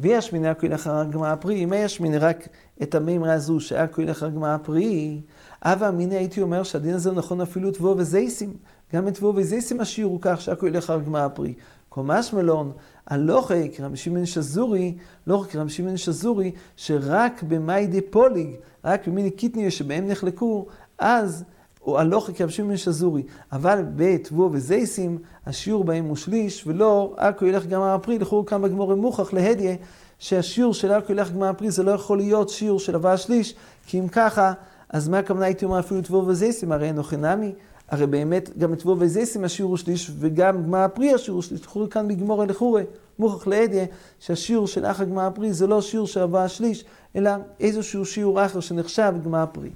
וישמיני 0.01 0.49
הכו 0.49 0.67
ילך 0.67 0.87
על 0.87 1.11
גמר 1.11 1.27
הפרי, 1.27 1.65
אם 1.65 1.73
ישמיני 1.77 2.19
רק 2.19 2.49
את 2.83 2.95
המימרה 2.95 3.33
הזו, 3.33 3.61
שהכו 3.61 4.03
ילך 4.03 4.23
על 4.23 4.31
גמר 4.31 4.49
הפרי, 4.49 5.21
אבא 5.63 5.89
אמינא 5.89 6.15
הייתי 6.15 6.43
אומר 6.43 6.63
שהדין 6.63 6.95
הזה 6.95 7.13
נכון 7.13 7.41
אפילו 7.41 7.71
תבוא 7.71 7.95
וזייסים. 7.99 8.53
גם 8.95 9.09
את 9.09 9.15
תבוא 9.15 9.33
וזייסים 9.37 9.81
השיעור 9.81 10.13
הוא 10.13 10.19
כך 10.23 10.41
שהכו 10.41 10.67
ילך 10.67 10.91
על 10.91 11.01
גמר 11.01 11.21
הפרי. 11.21 11.55
קומש 11.89 12.33
מלון, 12.33 12.73
הלוכה 13.07 13.55
כרם 13.77 13.97
שמעון 13.97 14.27
שזורי, 14.27 14.95
לא 15.27 15.37
רק 15.37 15.51
כרם 15.51 15.69
שמעון 15.69 15.97
שזורי, 15.97 16.53
שרק 16.77 17.43
במאי 17.49 17.87
דה 17.87 17.99
פוליג, 18.11 18.51
רק 18.87 19.09
במיני 19.09 19.31
קיטניה 19.31 19.71
שבהם 19.71 20.09
נחלקו, 20.09 20.67
אז 20.99 21.45
או 21.83 21.99
הלוך 21.99 22.31
כבשים 22.35 22.69
מן 22.69 22.77
שזורי. 22.77 23.23
אבל 23.53 23.85
בתבוא 23.97 24.49
וזייסים, 24.53 25.19
השיעור 25.47 25.85
בהם 25.85 26.05
הוא 26.05 26.17
שליש, 26.17 26.67
ולא 26.67 27.15
אקו 27.17 27.47
ילך 27.47 27.67
גמר 27.67 27.95
הפרי, 27.95 28.19
לכו 28.19 28.47
כאן 28.47 28.63
בגמור 28.63 28.95
מוכח 28.95 29.33
להדיה, 29.33 29.77
שהשיעור 30.19 30.75
של 30.75 30.93
אקו 30.93 31.13
ילך 31.13 31.33
גמר 31.33 31.49
הפרי 31.49 31.71
זה 31.71 31.83
לא 31.83 31.91
יכול 31.91 32.19
להיות 32.19 32.49
שיעור 32.49 32.81
של 32.81 32.95
הווה 32.95 33.13
השליש, 33.13 33.55
כי 33.87 34.01
אם 34.01 34.09
ככה, 34.09 34.53
אז 34.89 35.09
מה 35.09 35.19
הכוונה 35.19 35.45
הייתי 35.45 35.65
אומר 35.65 35.79
אפילו 35.79 36.03
תבוא 36.03 36.23
וזייסים, 36.27 36.73
הרי 36.73 36.87
אינו 36.87 37.03
חינמי. 37.03 37.53
הרי 37.89 38.07
באמת 38.07 38.59
גם 38.59 38.75
תבוא 38.75 38.97
וזייסים 38.99 39.45
השיעור 39.45 39.71
הוא 39.71 39.77
שליש, 39.77 40.11
וגם 40.19 40.63
גמר 40.63 40.79
הפרי 40.79 41.15
השיעור 41.15 41.37
הוא 41.37 41.43
שליש. 41.43 41.61
לכו 41.61 41.91
כאן 41.91 42.09
בגמור 42.09 42.45
לחורי, 42.45 42.85
מוכח 43.19 43.47
להדיה, 43.47 43.85
שהשיעור 44.21 44.67
של 44.67 44.87
אח 44.87 45.01
הגמר 45.01 45.23
הפרי 45.23 45.53
זה 45.53 45.67
לא 45.67 45.83
שיעור 45.83 46.09
הווה 46.21 46.45
השליש, 46.45 46.85
אלא 47.17 47.31
איזשהו 47.61 48.05
שיעור 48.05 48.47
אחר 48.47 48.61
שנחשב 48.61 49.15
גמר 49.25 49.39
הפרי. 49.39 49.71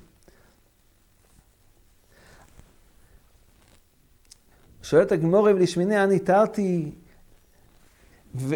שואלת 4.82 5.12
הגמורה 5.12 5.52
ולשמיני 5.54 6.04
אני 6.04 6.18
תרתי, 6.18 6.90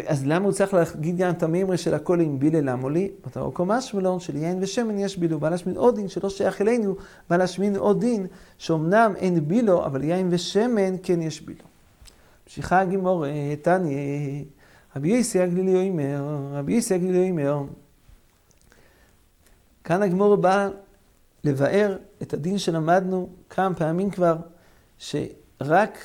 אז 0.07 0.25
למה 0.25 0.45
הוא 0.45 0.53
צריך 0.53 0.73
להגיד 0.73 1.17
גם 1.17 1.31
את 1.31 1.43
המימרה 1.43 1.77
של 1.77 1.93
הכל 1.93 2.19
עם 2.19 2.39
בילה 2.39 2.61
למו 2.61 2.89
לי? 2.89 3.11
רואה 3.35 3.51
קומש 3.51 3.93
מלון 3.93 4.19
של 4.19 4.35
יין 4.35 4.57
ושמן 4.61 4.99
יש 4.99 5.17
בילו, 5.17 5.39
בא 5.39 5.49
להשמין 5.49 5.77
עוד 5.77 5.95
דין 5.95 6.07
שלא 6.07 6.29
שייך 6.29 6.61
אלינו, 6.61 6.95
בא 7.29 7.37
להשמין 7.37 7.75
עוד 7.75 7.99
דין 7.99 8.27
שאומנם 8.57 9.13
אין 9.17 9.47
בילו, 9.47 9.85
אבל 9.85 10.03
יין 10.03 10.27
ושמן 10.31 10.95
כן 11.03 11.21
יש 11.21 11.41
בילו. 11.41 11.63
ממשיכה 12.43 12.79
הגמורה, 12.79 13.29
תניא, 13.61 14.43
רבי 14.95 15.09
יסי 15.09 15.39
הגלילי 15.39 15.89
אומר, 15.89 16.23
רבי 16.51 16.73
יסי 16.73 16.93
הגלילי 16.93 17.29
אומר, 17.29 17.63
כאן 19.83 20.01
הגמורה 20.01 20.35
בא 20.35 20.69
לבאר 21.43 21.97
את 22.21 22.33
הדין 22.33 22.57
שלמדנו 22.57 23.29
כמה 23.49 23.75
פעמים 23.75 24.09
כבר, 24.09 24.35
שרק 24.97 25.97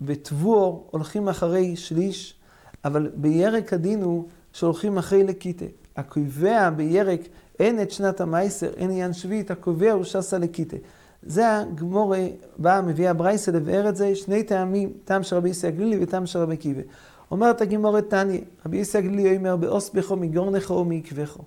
בתבואר 0.00 0.78
הולכים 0.90 1.28
אחרי 1.28 1.76
שליש, 1.76 2.34
אבל 2.84 3.10
בירק 3.14 3.72
הדין 3.72 4.02
הוא 4.02 4.24
שהולכים 4.52 4.98
אחרי 4.98 5.24
לקיטה. 5.24 5.64
הקובע 5.96 6.70
בירק 6.70 7.20
אין 7.58 7.82
את 7.82 7.90
שנת 7.90 8.20
המייסר, 8.20 8.70
אין 8.76 8.90
עניין 8.90 9.12
שביעית, 9.12 9.50
הקובע 9.50 9.92
הוא 9.92 10.04
שסה 10.04 10.38
לקיטה. 10.38 10.76
זה 11.22 11.58
הגמורה 11.58 12.26
באה, 12.58 12.82
מביאה 12.82 13.12
ברייסה 13.12 13.52
לבאר 13.52 13.88
את 13.88 13.96
זה, 13.96 14.14
שני 14.14 14.42
טעמים, 14.42 14.92
טעם 15.04 15.22
של 15.22 15.36
רבי 15.36 15.48
יסי 15.48 15.66
הגלילי 15.66 16.02
וטעם 16.02 16.26
של 16.26 16.38
רבי 16.38 16.56
קיבה. 16.56 16.82
אומרת 17.30 17.60
הגמורה 17.60 18.02
תניא, 18.02 18.40
רבי 18.66 18.76
יסי 18.76 18.98
הגלילי 18.98 19.36
אומר, 19.36 19.56
באוס 19.56 19.90
בכו 19.90 20.16
מגורנכו 20.16 20.74
ומעקבכו. 20.74 21.42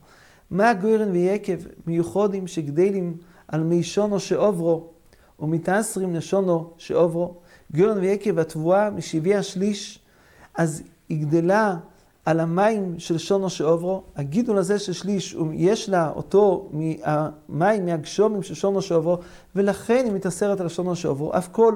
מה 0.51 0.73
גוירן 0.73 1.11
ויקב 1.11 1.57
מיוחדים 1.87 2.47
שגדלים 2.47 3.17
על 3.47 3.63
מי 3.63 3.83
שונו 3.83 4.19
שעוברו, 4.19 4.89
ומתעשרים 5.39 6.15
לשונו 6.15 6.69
שעוברו. 6.77 7.33
גורן 7.75 7.97
ויקב 7.97 8.39
התבואה 8.39 8.89
משבעי 8.89 9.35
השליש, 9.35 9.99
אז 10.55 10.83
היא 11.09 11.25
גדלה 11.25 11.75
על 12.25 12.39
המים 12.39 12.95
של 12.97 13.17
שונו 13.17 13.49
שעוברו. 13.49 14.03
הגידול 14.15 14.57
הזה 14.57 14.79
של 14.79 14.93
שליש, 14.93 15.35
יש 15.53 15.89
לה 15.89 16.11
אותו 16.15 16.69
מהמים, 17.49 17.85
מהגשומים 17.85 18.43
של 18.43 18.53
שונו 18.53 18.81
שעוברו, 18.81 19.17
ולכן 19.55 20.01
היא 20.05 20.13
מתאסרת 20.13 20.61
על 20.61 20.69
שונו 20.69 20.95
שעוברו. 20.95 21.37
אף 21.37 21.47
כל 21.51 21.75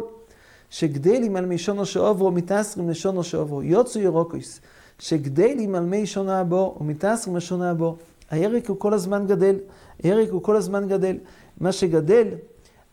שגדלים 0.69 1.35
על 1.35 1.45
מי 1.45 1.57
שונו 1.57 1.85
שעוברו, 1.85 2.31
מתעשרים 2.31 2.89
לשונו 2.89 3.23
שעוברו. 3.23 3.63
יוצאו 3.63 4.01
ירוקויס, 4.01 4.61
שגדלים 4.99 5.75
על 5.75 5.85
מי 5.85 6.05
שונו 6.05 6.31
הבו, 6.31 6.77
ומתעשרים 6.81 7.37
לשונו 7.37 7.63
הבו. 7.63 7.95
הירק 8.31 8.69
הוא 8.69 8.79
כל 8.79 8.93
הזמן 8.93 9.27
גדל, 9.27 9.55
הירק 10.03 10.29
הוא 10.29 10.43
כל 10.43 10.55
הזמן 10.55 10.87
גדל. 10.87 11.17
מה 11.59 11.71
שגדל 11.71 12.27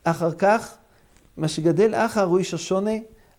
אחר 0.05 0.33
כך, 0.33 0.77
מה 1.37 1.49
שגדל 1.49 1.95
אחר 1.95 2.25
רויש 2.25 2.55
השונה, 2.55 2.91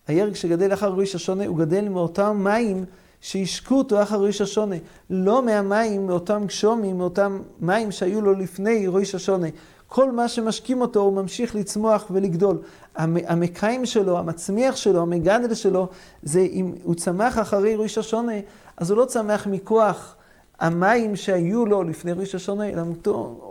הירק 0.08 0.36
שגדל 0.36 0.72
אחר 0.72 0.88
רויש 0.88 1.14
השונה, 1.14 1.46
הוא 1.46 1.58
גדל 1.58 1.88
מאותם 1.88 2.40
מים 2.44 2.84
שהשקו 3.20 3.74
אותו 3.74 4.02
אחר 4.02 4.16
רויש 4.16 4.40
השונה. 4.40 4.76
לא 5.10 5.42
מהמים, 5.42 6.06
מאותם 6.06 6.44
גשומים, 6.46 6.98
מאותם 6.98 7.40
מים 7.60 7.92
שהיו 7.92 8.20
לו 8.20 8.32
לפני 8.32 8.86
רויש 8.86 9.14
השונה. 9.14 9.46
כל 9.86 10.12
מה 10.12 10.28
שמשקים 10.28 10.80
אותו 10.80 11.00
הוא 11.00 11.12
ממשיך 11.12 11.54
לצמוח 11.54 12.06
ולגדול. 12.10 12.58
המקיים 12.96 13.86
שלו, 13.86 14.18
המצמיח 14.18 14.76
שלו, 14.76 15.02
המגדל 15.02 15.54
שלו, 15.54 15.88
זה 16.22 16.40
אם 16.40 16.72
הוא 16.82 16.94
צמח 16.94 17.38
אחרי 17.38 17.76
רויש 17.76 17.98
השונה, 17.98 18.32
אז 18.76 18.90
הוא 18.90 18.98
לא 18.98 19.04
צמח 19.04 19.46
מכוח 19.46 20.14
המים 20.60 21.16
שהיו 21.16 21.66
לו 21.66 21.82
לפני 21.82 22.12
ראש 22.12 22.34
השונה, 22.34 22.68
אלא 22.68 22.82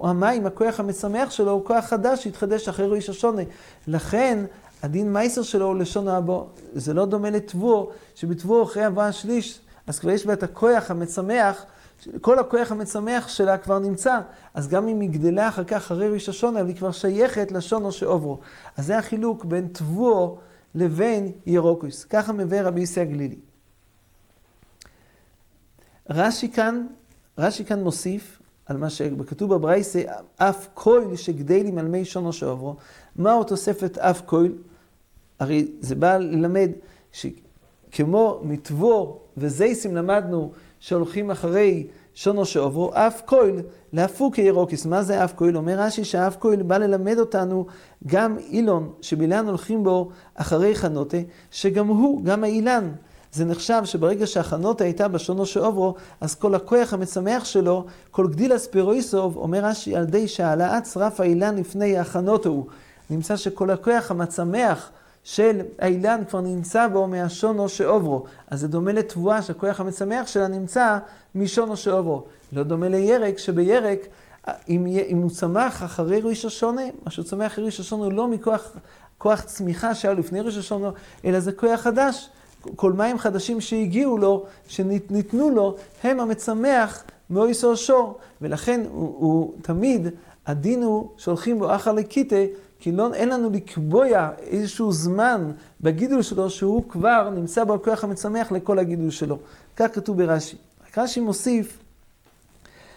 המים, 0.04 0.46
הכוח 0.46 0.80
המשמח 0.80 1.32
שלו, 1.32 1.52
הוא 1.52 1.66
כוח 1.66 1.86
חדש 1.86 2.24
שהתחדש 2.24 2.68
אחרי 2.68 2.88
ראש 2.88 3.10
השונה. 3.10 3.42
לכן, 3.88 4.46
הדין 4.84 5.14
מייסר 5.14 5.42
שלו 5.42 5.66
הוא 5.66 5.76
לשון 5.76 6.08
הבו. 6.08 6.48
זה 6.74 6.94
לא 6.94 7.06
דומה 7.06 7.30
לתבוא, 7.30 7.92
שבתבוא 8.16 8.64
אחרי 8.64 8.84
הבא 8.84 9.04
השליש, 9.04 9.60
אז 9.88 10.00
כבר 10.00 10.12
יש 10.12 10.26
בה 10.26 10.34
את 10.34 10.44
הכוח 10.44 10.92
המצמח, 10.92 11.66
כל 12.22 12.40
הכוח 12.40 12.72
המצמח 12.72 13.28
שלה 13.28 13.58
כבר 13.58 13.80
נמצא. 13.80 14.20
אז 14.54 14.68
גם 14.68 14.88
אם 14.88 15.00
היא 15.00 15.10
גדלה 15.10 15.50
אחר 15.50 15.64
כך 15.64 15.78
אחרי 15.78 16.10
ראש 16.10 16.30
השונה, 16.30 16.60
אבל 16.60 16.68
היא 16.68 16.76
כבר 16.76 16.92
שייכת 16.92 17.52
לשונו 17.52 17.92
שעוברו. 17.92 18.40
אז 18.78 18.86
זה 18.86 18.98
החילוק 18.98 19.46
בין 19.46 19.68
תבוא 19.72 20.38
לבין 20.76 21.32
ירוקוס. 21.46 22.04
ככה 22.04 22.34
מביא 22.34 22.62
רבי 22.62 22.82
יסי 22.82 23.02
הגלילי. 23.02 23.38
רש"י 26.10 26.52
כאן, 26.52 26.88
רש"י 27.38 27.66
כאן 27.66 27.84
מוסיף 27.84 28.42
על 28.66 28.78
מה 28.78 28.90
שכתוב 28.90 29.54
בברייסה, 29.54 30.02
אף 30.38 30.68
כהל 30.76 31.16
שגדלים 31.16 31.78
על 31.78 31.88
מי 31.88 32.06
שונו 32.06 32.34
שעוברו. 32.34 32.76
מהו 33.18 33.44
תוספת 33.44 33.98
אף 33.98 34.22
כהל? 34.28 34.52
הרי 35.40 35.68
זה 35.80 35.96
בא 35.96 36.18
ללמד 36.18 36.70
שכמו 37.12 38.40
מתבור 38.44 39.22
וזייסים 39.38 39.96
למדנו 39.96 40.52
שהולכים 40.80 41.32
אחרי 41.32 41.88
שונו 42.14 42.46
שעוברו, 42.46 42.92
אף 42.94 43.22
כהל 43.28 43.62
להפוק 43.94 44.38
ירוקיס. 44.38 44.86
מה 44.86 45.04
זה 45.04 45.24
אף 45.24 45.34
כהל? 45.38 45.58
אומר 45.58 45.80
רש"י 45.80 46.04
שאף 46.04 46.38
כהל 46.40 46.62
בא 46.64 46.78
ללמד 46.78 47.20
אותנו 47.20 47.66
גם 48.08 48.38
אילון 48.50 48.92
שבאילן 49.02 49.48
הולכים 49.48 49.84
בו 49.84 50.10
אחרי 50.36 50.76
חנותה, 50.76 51.18
שגם 51.52 51.88
הוא, 51.88 52.24
גם 52.24 52.44
האילן, 52.44 52.92
זה 53.32 53.46
נחשב 53.46 53.82
שברגע 53.86 54.28
שהחנות 54.28 54.82
הייתה 54.82 55.08
בשונו 55.08 55.46
שעוברו, 55.46 55.96
אז 56.22 56.36
כל 56.36 56.56
הכוח 56.56 56.94
המצמח 56.94 57.46
שלו, 57.46 57.86
כל 58.12 58.28
גדיל 58.28 58.56
אספירויסוב, 58.56 59.38
אומר 59.38 59.66
רש"י, 59.66 59.96
על 59.96 60.06
די 60.06 60.28
שהעלאת 60.28 60.86
שרף 60.86 61.20
האילן 61.20 61.56
לפני 61.56 61.98
החנות 61.98 62.46
הוא. 62.46 62.66
נמצא 63.10 63.36
שכל 63.36 63.70
הכוח 63.70 64.12
המצמח 64.12 64.92
של 65.24 65.62
האילן 65.80 66.22
כבר 66.30 66.42
נמצא 66.42 66.88
בו 66.88 67.08
מהשונו 67.08 67.70
שעוברו. 67.70 68.24
אז 68.48 68.60
זה 68.60 68.68
דומה 68.68 68.92
לתבואה 68.92 69.42
שהכוח 69.42 69.80
המצמח 69.80 70.28
שלה 70.28 70.48
נמצא 70.48 70.98
משונו 71.36 71.78
שעוברו. 71.78 72.24
לא 72.54 72.64
דומה 72.64 72.90
לירק, 72.90 73.38
שבירק, 73.38 74.00
אם, 74.70 74.88
אם 75.08 75.18
הוא 75.18 75.30
צמח 75.30 75.84
אחרי 75.84 76.22
ראש 76.22 76.46
השונה, 76.46 76.82
מה 77.06 77.12
שהוא 77.12 77.26
צמח 77.26 77.52
אחרי 77.52 77.66
ראש 77.66 77.80
השונה 77.80 78.04
הוא 78.04 78.14
לא 78.14 78.28
מכוח 78.28 78.72
כוח 79.18 79.42
צמיחה 79.42 79.96
שהיה 79.96 80.14
לפני 80.14 80.42
ראש 80.42 80.58
השונה, 80.58 80.90
אלא 81.26 81.40
זה 81.40 81.52
כוח 81.52 81.80
חדש. 81.80 82.30
כל 82.76 82.94
מים 82.94 83.18
חדשים 83.18 83.62
שהגיעו 83.62 84.18
לו, 84.18 84.46
שניתנו 84.68 85.50
לו, 85.50 85.76
הם 86.04 86.20
המצמח 86.20 87.04
מאויסו 87.30 87.78
שור. 87.78 88.18
ולכן 88.42 88.82
הוא, 88.92 89.16
הוא 89.18 89.54
תמיד, 89.62 90.08
הדין 90.48 90.84
הוא 90.84 91.10
שהולכים 91.18 91.60
בו 91.60 91.76
אחר 91.76 91.92
לקיטה, 91.92 92.36
כי 92.80 92.92
לא, 92.92 93.14
אין 93.14 93.30
לנו 93.30 93.50
לקבוע 93.50 94.30
איזשהו 94.40 94.92
זמן 94.92 95.52
בגידול 95.82 96.22
שלו 96.22 96.50
שהוא 96.50 96.84
כבר 96.90 97.30
נמצא 97.30 97.64
בכוח 97.64 98.04
המצמח 98.04 98.52
לכל 98.52 98.80
הגידול 98.80 99.10
שלו. 99.10 99.40
כך 99.76 99.88
כתוב 99.94 100.24
ברש"י. 100.24 100.58
רש"י 100.98 101.20
מוסיף 101.20 101.80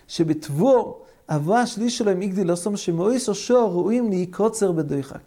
שבתבור 0.08 1.04
אבו 1.28 1.56
השליש 1.56 1.98
שלו 1.98 2.10
עם 2.10 2.22
איגדי 2.22 2.44
לא 2.44 2.54
סום 2.54 2.76
שמאויסו 2.76 3.34
שור 3.34 3.72
ראויים 3.72 4.10
להיקוצר 4.10 4.72
בדויחק. 4.72 5.20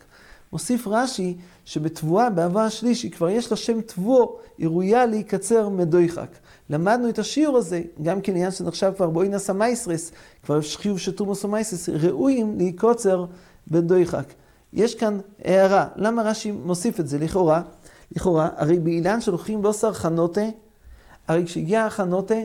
מוסיף 0.54 0.88
רש"י 0.88 1.38
שבתבואה 1.66 2.30
בעבר 2.30 2.60
השלישי 2.60 3.10
כבר 3.10 3.30
יש 3.30 3.52
לה 3.52 3.58
שם 3.58 3.82
תבוא, 3.82 4.28
היא 4.58 4.68
ראויה 4.68 5.06
להיקצר 5.06 5.70
מדויחק. 5.70 6.28
למדנו 6.70 7.10
את 7.10 7.20
השיעור 7.20 7.58
הזה, 7.58 7.82
גם 8.02 8.22
כן 8.22 8.32
עניין 8.32 8.52
שנחשב 8.52 8.94
כבר 8.96 9.10
בואי 9.10 9.30
נעשה 9.30 9.54
מייסרס, 9.54 10.12
כבר 10.44 10.58
יש 10.60 10.78
חיוב 10.78 11.00
של 11.00 11.12
תומוס 11.12 11.46
ומייסרס, 11.46 11.90
ראויים 11.90 12.58
להיקוצר 12.58 13.26
בדויחק. 13.68 14.34
יש 14.74 14.96
כאן 14.96 15.20
הערה, 15.46 15.88
למה 15.96 16.22
רש"י 16.24 16.52
מוסיף 16.52 17.00
את 17.00 17.08
זה? 17.08 17.20
לכאורה, 17.20 17.62
לכאורה, 18.16 18.50
הרי 18.56 18.80
באילן 18.80 19.22
שלוקחים 19.22 19.62
בוסר 19.62 19.94
חנותה, 19.94 20.42
הרי 21.28 21.46
כשהגיע 21.46 21.86
החנותה, 21.86 22.36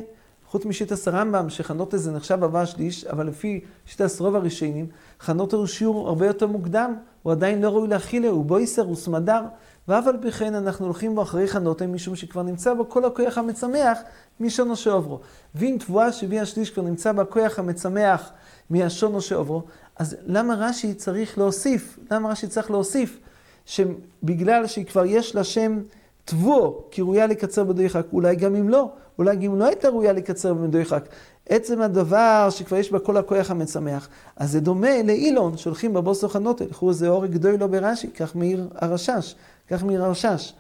חוץ 0.49 0.65
משיטס 0.65 1.09
הרמב"ם, 1.09 1.51
שחנותה 1.51 1.97
זה 1.99 2.13
נחשב 2.13 2.45
עבר 2.45 2.65
שליש, 2.65 3.05
אבל 3.05 3.27
לפי 3.27 3.61
שיטס 3.87 4.21
רוב 4.21 4.37
הראשונים, 4.37 4.87
חנותה 5.21 5.57
הוא 5.57 5.67
שיעור 5.67 6.09
הרבה 6.09 6.27
יותר 6.27 6.47
מוקדם, 6.47 6.95
הוא 7.23 7.33
עדיין 7.33 7.63
לא 7.63 7.69
ראוי 7.69 7.89
להכילה, 7.89 8.29
הוא 8.29 8.45
בויסר, 8.45 8.83
הוא 8.83 8.97
סמדר, 8.97 9.43
ואף 9.89 10.07
על 10.07 10.17
פי 10.23 10.31
כן 10.31 10.55
אנחנו 10.55 10.87
הולכים 10.87 11.15
בו 11.15 11.23
אחרי 11.23 11.49
חנותה, 11.49 11.87
משום 11.87 12.17
שכבר 12.17 12.43
נמצא 12.43 12.75
בו 12.75 12.89
כל 12.89 13.05
הכוח 13.05 13.39
המצמח 13.39 13.99
משונו 14.41 14.77
שעוברו. 14.77 15.21
ואם 15.55 15.77
תבואה 15.81 16.13
שהביאה 16.13 16.47
שליש 16.47 16.71
כבר 16.71 16.83
נמצא 16.83 17.13
בה 17.13 17.25
כוח 17.25 17.59
המצמח 17.59 18.31
מהשונו 18.71 19.21
שעוברו, 19.21 19.63
אז 19.97 20.17
למה 20.27 20.55
רש"י 20.55 20.95
צריך 20.95 21.39
להוסיף? 21.39 21.99
למה 22.11 22.31
רש"י 22.31 22.47
צריך 22.47 22.71
להוסיף? 22.71 23.19
שבגלל 23.67 24.67
שהיא 24.67 24.87
כבר 24.87 25.05
יש 25.05 25.35
לה 25.35 25.45
שם 25.45 25.81
תבוא, 26.25 26.81
כי 26.91 27.03
ראויה 27.03 27.27
לקצר 27.27 27.65
בדויחק, 27.65 28.07
אולי 28.13 28.37
גם 28.37 28.57
אם 28.57 28.69
לא, 28.69 28.91
אולי 29.19 29.37
גם 29.37 29.43
אם 29.43 29.59
לא 29.59 29.65
הייתה 29.65 29.89
ראויה 29.89 30.13
לקצר 30.13 30.55
בדויחק. 30.55 31.09
עצם 31.49 31.81
הדבר 31.81 32.49
שכבר 32.51 32.77
יש 32.77 32.93
בה 32.93 32.99
כל 32.99 33.17
הכוח 33.17 33.51
המצמח, 33.51 34.09
אז 34.37 34.53
זה 34.53 34.61
דומה 34.61 35.03
לאילון, 35.03 35.57
שהולכים 35.57 35.95
בבוסו 35.95 36.29
חנותה, 36.29 36.65
לכו 36.65 36.93
זה 36.93 37.09
אורג 37.09 37.31
גדוי 37.31 37.59
לו 37.59 37.69
ברש"י, 37.69 38.11
כך 38.11 38.37
מאיר 38.37 38.69
הרשש, 38.75 39.35
כך 39.71 39.83
מאיר 39.83 40.05
הרשש. 40.05 40.53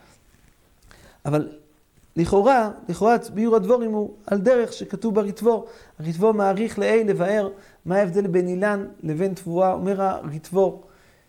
אבל 1.24 1.48
לכאורה, 2.16 2.70
לכאורה 2.88 3.16
ביור 3.34 3.56
הדבורים 3.56 3.92
הוא 3.92 4.14
על 4.26 4.38
דרך 4.38 4.72
שכתוב 4.72 5.14
ברטבור. 5.14 5.66
הרטבור 5.98 6.32
מעריך 6.32 6.78
לאי 6.78 7.04
לבאר 7.04 7.48
מה 7.86 7.96
ההבדל 7.96 8.26
בין 8.26 8.48
אילן 8.48 8.86
לבין 9.02 9.34
תבואה. 9.34 9.72
אומר 9.72 10.02
הרטבור, 10.02 10.82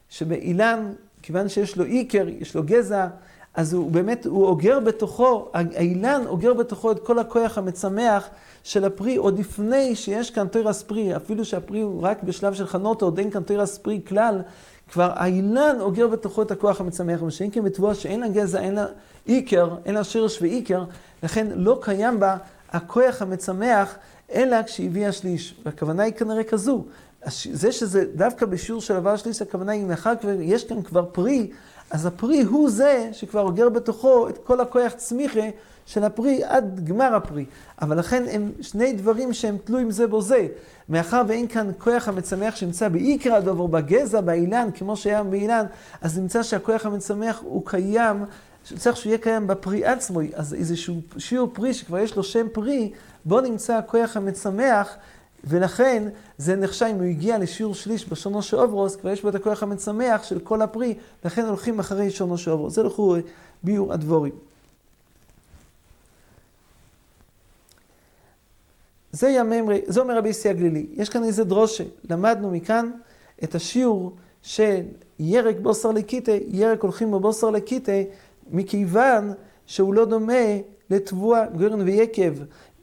שבאילן, 0.10 0.94
כיוון 1.22 1.50
שיש 1.50 1.78
לו 1.78 1.86
איקר, 1.86 2.28
יש 2.30 2.56
לו 2.56 2.64
גזע, 2.64 3.08
אז 3.54 3.74
הוא 3.74 3.92
באמת, 3.92 4.26
הוא 4.26 4.46
אוגר 4.46 4.80
בתוכו, 4.80 5.50
האילן 5.54 6.22
אוגר 6.26 6.54
בתוכו 6.54 6.92
את 6.92 7.00
כל 7.00 7.20
הכוח 7.20 7.58
המצמח 7.58 8.30
של 8.64 8.86
הפרי, 8.86 9.16
עוד 9.16 9.40
לפני 9.40 9.96
שיש 9.96 10.32
כאן 10.32 10.48
תרס 10.48 10.84
פרי, 10.84 11.16
אפילו 11.16 11.46
שהפרי 11.46 11.82
הוא 11.82 12.02
רק 12.04 12.24
בשלב 12.24 12.54
של 12.54 12.68
חנותו, 12.68 13.06
עוד 13.06 13.20
אין 13.20 13.32
כאן 13.32 13.44
תרס 13.44 13.78
פרי 13.78 14.02
כלל, 14.08 14.42
כבר 14.92 15.12
האילן 15.16 15.76
אוגר 15.80 16.08
בתוכו 16.08 16.42
את 16.42 16.52
הכוח 16.52 16.82
המצמח, 16.82 17.22
ושאין 17.22 17.50
כן 17.52 17.64
בתבואה 17.64 17.96
שאין 17.96 18.20
לה 18.20 18.28
גזע, 18.28 18.60
אין 18.60 18.76
לה 18.76 18.86
איקר, 19.28 19.76
אין 19.86 19.96
לה 19.96 20.04
שרש 20.04 20.42
ואיקר, 20.42 20.84
לכן 21.24 21.48
לא 21.56 21.80
קיים 21.82 22.20
בה 22.20 22.38
הכוח 22.72 23.22
המצמח, 23.22 23.96
אלא 24.34 24.64
כשהביאה 24.64 25.12
שליש. 25.12 25.56
והכוונה 25.66 26.04
היא 26.04 26.14
כנראה 26.14 26.44
כזו. 26.44 26.86
זה 27.52 27.72
שזה 27.72 28.06
דווקא 28.16 28.46
בשיעור 28.46 28.82
של 28.82 28.96
עבר 28.96 29.16
שליש, 29.16 29.42
הכוונה 29.42 29.72
היא 29.72 29.86
מאחר 29.86 30.14
יש 30.42 30.64
כאן 30.64 30.82
כבר 30.82 31.06
פרי, 31.12 31.52
אז 31.92 32.06
הפרי 32.06 32.42
הוא 32.42 32.70
זה 32.70 33.10
שכבר 33.12 33.42
אוגר 33.42 33.70
בתוכו 33.70 34.30
את 34.30 34.38
כל 34.38 34.60
הכוח 34.60 34.92
צמיחה 34.94 35.50
של 35.86 36.04
הפרי 36.04 36.44
עד 36.44 36.80
גמר 36.84 37.16
הפרי. 37.16 37.46
אבל 37.82 38.00
לכן 38.00 38.24
הם 38.32 38.52
שני 38.62 38.94
דברים 38.94 39.34
שהם 39.34 39.58
תלויים 39.64 39.92
זה 39.92 40.08
בו 40.08 40.22
זה. 40.22 40.48
מאחר 40.90 41.22
ואין 41.28 41.48
כאן 41.48 41.72
כוח 41.78 42.08
המצמח 42.08 42.56
שנמצא 42.56 42.88
בעיקר 42.88 43.36
הדובר, 43.36 43.68
בגזע, 43.68 44.22
באילן, 44.22 44.70
כמו 44.76 44.98
שהיה 44.98 45.24
באילן, 45.24 45.66
אז 46.02 46.20
נמצא 46.20 46.44
שהכוח 46.44 46.86
המצמח 46.86 47.42
הוא 47.44 47.66
קיים, 47.66 48.26
צריך 48.78 48.98
שהוא 48.98 49.10
יהיה 49.10 49.18
קיים 49.18 49.48
בפרי 49.48 49.86
עצמו. 49.86 50.20
אז 50.34 50.54
איזשהו 50.54 50.96
שיעור 51.18 51.50
פרי 51.54 51.74
שכבר 51.74 52.00
יש 52.00 52.16
לו 52.16 52.24
שם 52.24 52.48
פרי, 52.52 52.92
בו 53.26 53.42
נמצא 53.42 53.76
הכוח 53.78 54.18
המצמח. 54.18 54.96
ולכן 55.44 56.04
זה 56.38 56.56
נחשב, 56.56 56.86
אם 56.86 56.96
הוא 56.96 57.04
הגיע 57.04 57.38
לשיעור 57.38 57.76
שליש 57.76 58.10
בשונו 58.10 58.42
של 58.42 58.58
אוברוס, 58.58 58.96
כבר 58.96 59.10
יש 59.10 59.22
בו 59.22 59.30
את 59.30 59.36
הכוח 59.36 59.64
המצמח 59.64 60.24
של 60.24 60.40
כל 60.40 60.62
הפרי, 60.62 60.94
לכן 61.26 61.46
הולכים 61.46 61.80
אחרי 61.80 62.12
שונו 62.12 62.38
של 62.38 62.52
אוברוס. 62.52 62.76
זה 62.76 62.84
לכו 62.84 63.16
ביור 63.64 63.94
הדבורים. 63.94 64.34
זה 69.12 69.30
ימי, 69.30 69.62
זה 69.88 70.00
אומר 70.00 70.18
רבי 70.18 70.30
יסי 70.30 70.50
הגלילי. 70.50 70.86
יש 70.94 71.10
כאן 71.10 71.24
איזה 71.24 71.44
דרושה. 71.44 71.84
למדנו 72.10 72.52
מכאן 72.52 72.92
את 73.44 73.56
השיעור 73.56 74.16
של 74.42 74.82
ירק 75.20 75.56
בוסר 75.62 75.92
לקיטה, 75.92 76.32
ירק 76.48 76.84
הולכים 76.84 77.12
בבוסר 77.12 77.50
לקיטה, 77.50 77.92
מכיוון 78.52 79.34
שהוא 79.66 79.94
לא 79.94 80.06
דומה 80.06 80.34
לתבוע 80.90 81.46
גרן 81.58 81.82
ויקב. 81.82 82.34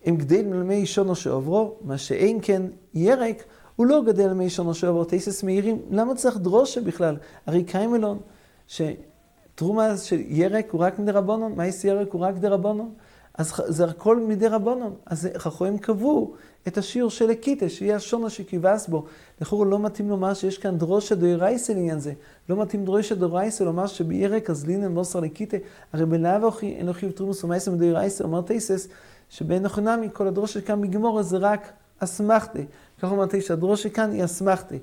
הם 0.06 0.16
גדלים 0.16 0.52
על 0.52 0.62
מי 0.62 0.86
שונו 0.86 1.14
שעוברו, 1.14 1.74
מה 1.80 1.98
שאין 1.98 2.38
כן 2.42 2.62
ירק, 2.94 3.44
הוא 3.76 3.86
לא 3.86 4.02
גדל 4.06 4.24
על 4.24 4.34
מי 4.34 4.50
שונו 4.50 4.74
שעוברו. 4.74 5.04
תייסס 5.04 5.42
מאירים, 5.42 5.82
למה 5.90 6.14
צריך 6.14 6.36
דרושה 6.36 6.80
בכלל? 6.80 7.16
הרי 7.46 7.64
קיימלון, 7.64 8.18
שתרומה 8.66 9.96
של 9.96 10.20
ירק 10.26 10.70
הוא 10.70 10.80
רק 10.80 10.98
מדי 10.98 11.12
רבונון, 11.12 11.52
מייס 11.56 11.84
ירק 11.84 12.12
הוא 12.12 12.20
רק 12.20 12.34
די 12.34 12.48
רבונון. 12.48 12.90
אז 13.38 13.52
זה 13.66 13.84
הכל 13.84 14.20
מדי 14.20 14.48
רבונון. 14.48 14.94
אז 15.06 15.28
חכואים 15.36 15.78
קבעו 15.78 16.34
את 16.68 16.78
השיעור 16.78 17.10
של 17.10 17.30
הקיטה, 17.30 17.68
שיהיה 17.68 17.96
השונו 17.96 18.30
שכיבס 18.30 18.88
בו. 18.88 19.04
לכאורה 19.40 19.66
לא 19.66 19.78
מתאים 19.78 20.08
לומר 20.08 20.34
שיש 20.34 20.58
כאן 20.58 20.78
דרושה 20.78 21.14
דוירייסה 21.14 21.74
לעניין 21.74 21.98
זה. 21.98 22.12
לא 22.48 22.56
מתאים 22.56 22.84
דרושה 22.84 23.14
דוירייסה 23.14 23.64
לומר 23.64 23.86
שבירק 23.86 24.50
אז 24.50 24.66
לינן 24.66 24.92
מוסר 24.92 25.20
לקיטה. 25.20 25.56
הרי 25.92 26.06
בלאו 26.06 26.48
הכי 26.48 26.66
אין 26.66 26.86
לו 26.86 26.92
חיוב 26.92 27.12
תרומוס 27.12 27.44
ומייסה 27.44 27.70
מדוירייסה, 27.70 28.24
אומר 28.24 28.40
תייסס, 28.40 28.88
שבין 29.28 29.66
החינמי 29.66 30.08
כל 30.12 30.26
הדרושה 30.26 30.60
כאן 30.60 30.80
בגמורה 30.80 31.22
זה 31.22 31.36
רק 31.36 31.72
אסמכתה. 31.98 32.58
כך 33.02 33.10
אומר 33.10 33.26
תייסס, 33.26 33.50
הדרושה 33.50 33.88
כאן 33.88 34.12
היא 34.12 34.24
אסמכתה. 34.24 34.74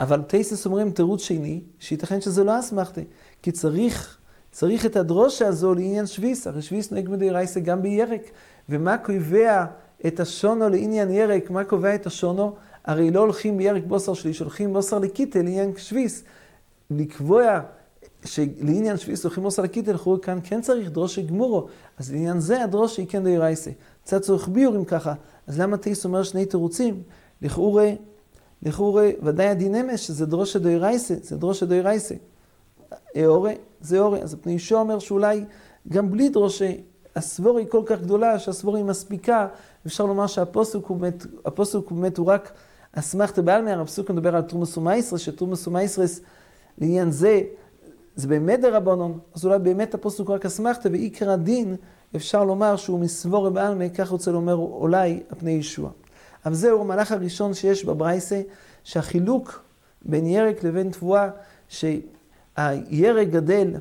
אבל 0.00 0.22
תייסס 0.22 0.66
אומרים 0.66 0.90
תירוץ 0.90 1.22
שני, 1.22 1.60
שייתכן 1.78 2.20
שזה 2.20 2.44
לא 2.44 2.60
אסמכתה, 2.60 3.00
כי 3.42 3.52
צריך 3.52 4.16
צריך 4.52 4.86
את 4.86 4.96
הדרושה 4.96 5.48
הזו 5.48 5.74
לעניין 5.74 6.06
שביס, 6.06 6.46
הרי 6.46 6.62
שביס 6.62 6.90
נוהג 6.92 7.08
מדי 7.08 7.30
רייסה 7.30 7.60
גם 7.60 7.82
בירק. 7.82 8.22
ומה 8.68 8.98
קובע 8.98 9.64
את 10.06 10.20
השונו 10.20 10.68
לעניין 10.68 11.10
ירק? 11.10 11.50
מה 11.50 11.64
קובע 11.64 11.94
את 11.94 12.06
השונו? 12.06 12.54
הרי 12.84 13.10
לא 13.10 13.20
הולכים 13.20 13.56
בירק 13.56 13.82
בוסר 13.86 14.14
שלי, 14.14 14.34
שהולכים 14.34 14.72
בוסר 14.72 14.98
לקיטה 14.98 15.38
לעניין 15.38 15.72
שביס. 15.76 16.24
לקבוע 16.90 17.60
שלעניין 18.24 18.96
שביס 18.96 19.24
הולכים 19.24 19.42
בוסר 19.42 19.62
לקיטה, 19.62 19.92
לכאורה 19.92 20.18
כאן 20.18 20.38
כן 20.42 20.60
צריך 20.60 20.90
דרושה 20.90 21.22
גמורו. 21.22 21.66
אז 21.98 22.12
לעניין 22.12 22.40
זה 22.40 22.64
הדרושה 22.64 23.02
היא 23.02 23.08
כן 23.10 23.24
די 23.24 23.38
רייסה. 23.38 23.70
קצת 24.04 24.22
צורך 24.22 24.48
ביור 24.48 24.76
אם 24.76 24.84
ככה. 24.84 25.14
אז 25.46 25.60
למה 25.60 25.76
תיס 25.76 26.04
אומר 26.04 26.22
שני 26.22 26.46
תירוצים? 26.46 27.02
לכאורה, 27.42 27.90
לכאורה 28.62 29.10
ודאי 29.22 29.46
הדין 29.46 29.74
אמש 29.74 30.06
שזה 30.06 30.26
דרושה 30.26 30.58
די 30.58 30.76
רייסה, 30.76 31.14
זה 31.22 31.36
דרושה 31.36 31.66
די 31.66 31.80
רייסה. 31.80 32.14
אהורה, 33.16 33.52
זה 33.80 33.98
אהורה. 33.98 34.18
אז 34.18 34.34
הפני 34.34 34.52
אישו 34.52 34.78
אומר 34.78 34.98
שאולי 34.98 35.44
גם 35.88 36.10
בלי 36.10 36.28
דרושה, 36.28 36.72
הסבורה 37.16 37.60
היא 37.60 37.68
כל 37.68 37.82
כך 37.86 38.00
גדולה, 38.00 38.38
שהסבורה 38.38 38.78
היא 38.78 38.84
מספיקה, 38.84 39.48
אפשר 39.86 40.06
לומר 40.06 40.26
שהפוסק 40.26 40.84
הוא 40.86 40.96
באמת, 40.96 41.26
הפוסק 41.44 41.74
הוא 41.74 41.98
באמת 41.98 42.18
הוא 42.18 42.26
רק 42.26 42.52
אסמכתא 42.92 43.42
בעלמא, 43.42 43.70
הפסוק 43.70 44.10
מדבר 44.10 44.36
על 44.36 44.42
תרומוס 44.42 44.76
ומייסרס, 44.76 45.20
שתרומוס 45.20 45.66
ומייסרס 45.66 46.20
לעניין 46.78 47.10
זה, 47.10 47.40
זה 48.16 48.28
באמת 48.28 48.60
דרבנון, 48.60 49.18
אז 49.34 49.44
אולי 49.44 49.58
באמת 49.58 49.94
הפוסק 49.94 50.20
הוא 50.20 50.34
רק 50.34 50.46
אסמכתא, 50.46 50.88
ועיקר 50.92 51.30
הדין, 51.30 51.76
אפשר 52.16 52.44
לומר 52.44 52.76
שהוא 52.76 53.00
מסבורה 53.00 53.50
בעלמא, 53.50 53.88
כך 53.88 54.08
רוצה 54.08 54.30
לומר 54.30 54.54
אולי 54.54 55.20
הפני 55.30 55.50
ישוע. 55.50 55.90
אבל 56.46 56.54
זהו 56.54 56.80
המהלך 56.80 57.12
הראשון 57.12 57.54
שיש 57.54 57.84
בברייסה, 57.84 58.40
שהחילוק 58.84 59.62
בין 60.02 60.26
ירק 60.26 60.64
לבין 60.64 60.90
תבואה, 60.90 61.28
הירק 62.56 63.28
גדל 63.28 63.74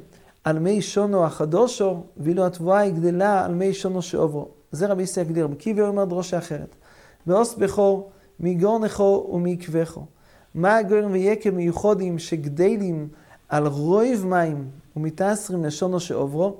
על 0.43 0.59
מי 0.59 0.81
שונו 0.81 1.25
החדושו, 1.25 2.03
ואילו 2.17 2.45
התבואה 2.45 2.79
היא 2.79 2.93
גדלה 2.93 3.45
על 3.45 3.53
מי 3.53 3.73
שונו 3.73 4.01
שעוברו. 4.01 4.47
זה 4.71 4.87
רבי 4.87 5.03
יסי 5.03 5.21
הגדיר. 5.21 5.47
מקיבי 5.47 5.81
אומר 5.81 6.05
דרושה 6.05 6.37
אחרת. 6.37 6.75
ועוס 7.27 7.53
בכו, 7.53 8.09
מגורנכו 8.39 9.29
ומעקבכו. 9.33 10.05
מה 10.55 10.77
הגוירים 10.77 11.11
ויקם 11.11 11.55
מיוחדים 11.55 12.19
שגדלים 12.19 13.07
על 13.49 13.67
רויב 13.67 14.25
מים 14.25 14.69
ומתעשרים 14.95 15.65
לשונו 15.65 15.99
שעוברו? 15.99 16.57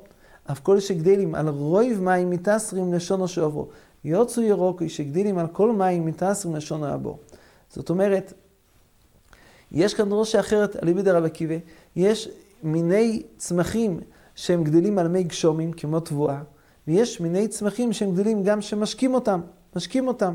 אף 0.51 0.59
כל 0.59 0.79
שגדלים 0.79 1.35
על 1.35 1.49
רויב 1.49 2.01
מים 2.01 2.29
מתעשרים 2.29 2.93
לשונו 2.93 3.27
שעוברו. 3.27 3.67
יוצאו 4.03 4.43
ירוקי 4.43 4.89
שגדלים 4.89 5.37
על 5.37 5.47
כל 5.47 5.71
מים 5.71 6.05
מתעשרים 6.05 6.55
לשונו 6.55 6.85
הבור. 6.85 7.19
זאת 7.69 7.89
אומרת, 7.89 8.33
יש 9.71 9.93
כאן 9.93 10.09
דרושה 10.09 10.39
אחרת 10.39 10.75
על 10.75 10.87
ידי 10.87 11.11
רב 11.11 11.23
עקיבא, 11.23 11.55
יש 11.95 12.29
מיני 12.63 13.23
צמחים 13.37 13.99
שהם 14.35 14.63
גדלים 14.63 14.99
על 14.99 15.07
מי 15.07 15.23
גשומים, 15.23 15.73
כמו 15.73 15.99
תבואה, 15.99 16.41
ויש 16.87 17.21
מיני 17.21 17.47
צמחים 17.47 17.93
שהם 17.93 18.11
גדלים 18.11 18.43
גם 18.43 18.61
שמשקים 18.61 19.13
אותם, 19.13 19.41
משקים 19.75 20.07
אותם 20.07 20.33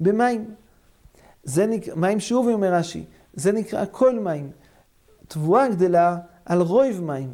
במים. 0.00 0.54
זה 1.44 1.66
נקרא, 1.66 1.94
מים 1.94 2.20
שאובים 2.20 2.54
אומר 2.54 2.74
רש"י, 2.74 3.04
זה 3.34 3.52
נקרא 3.52 3.84
כל 3.90 4.18
מים. 4.18 4.50
תבואה 5.28 5.68
גדלה 5.68 6.16
על 6.44 6.60
רויב 6.60 7.00
מים. 7.00 7.30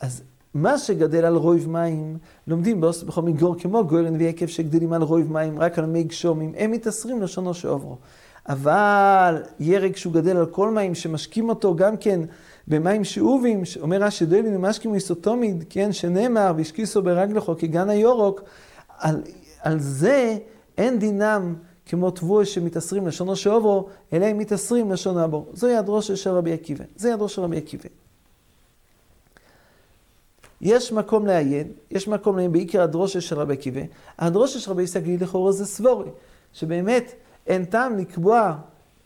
אז 0.00 0.22
מה 0.54 0.78
שגדל 0.78 1.24
על 1.24 1.36
רויב 1.36 1.68
מים, 1.68 2.18
לומדים 2.46 2.80
בכל 2.80 3.22
מיני 3.22 3.38
גור 3.38 3.58
כמו 3.58 3.86
גורן 3.86 4.16
ויקב 4.16 4.46
שגדלים 4.46 4.92
על 4.92 5.02
רויב 5.02 5.32
מים 5.32 5.58
רק 5.58 5.78
על 5.78 5.86
מי 5.86 6.02
גשומים, 6.02 6.52
הם 6.56 6.70
מתעשרים 6.70 7.22
לשונו 7.22 7.54
שעוברו. 7.54 7.96
אבל 8.48 9.42
ירק 9.60 9.96
שהוא 9.96 10.12
גדל 10.12 10.36
על 10.36 10.46
כל 10.46 10.70
מים, 10.70 10.94
שמשקים 10.94 11.48
אותו 11.48 11.76
גם 11.76 11.96
כן 11.96 12.20
במים 12.68 13.04
שאובים, 13.04 13.62
אומר 13.80 14.02
רש"י 14.02 14.26
דוילין 14.26 14.56
ומשקים 14.56 14.94
איסוטומיד, 14.94 15.64
כן, 15.70 15.92
שנאמר, 15.92 16.52
והשכיסו 16.56 17.02
ברגלכו 17.02 17.58
כגן 17.58 17.88
היורוק, 17.90 18.42
על, 18.98 19.22
על 19.62 19.80
זה 19.80 20.36
אין 20.78 20.98
דינם 20.98 21.54
כמו 21.92 22.10
תבוע 22.10 22.44
שמתעשרים 22.44 23.06
לשונו 23.06 23.36
שעוברו, 23.36 23.88
אלא 24.12 24.26
הם 24.26 24.38
מתעשרים 24.38 24.92
לשון 24.92 25.18
הבור. 25.18 25.46
זו 25.52 25.68
ראש 25.86 26.12
של 26.12 26.30
רבי 26.30 26.52
עקיבא. 26.52 26.84
זה 26.96 27.14
ראש 27.14 27.34
של 27.34 27.42
רבי 27.42 27.56
עקיבא. 27.56 27.88
יש 30.60 30.92
מקום 30.92 31.26
לעיין, 31.26 31.72
יש 31.90 32.08
מקום 32.08 32.36
לעיין 32.36 32.52
בעיקר 32.52 32.82
הדרושה 32.82 33.20
של 33.20 33.38
רבי 33.38 33.52
עקיבא. 33.52 33.80
הדרושה 34.18 34.58
של 34.58 34.70
רבי 34.70 34.82
יסגלי 34.82 35.16
לכאורה 35.16 35.52
זה 35.52 35.66
סבורי, 35.66 36.10
שבאמת 36.52 37.12
אין 37.46 37.64
טעם 37.64 37.98
לקבוע 37.98 38.56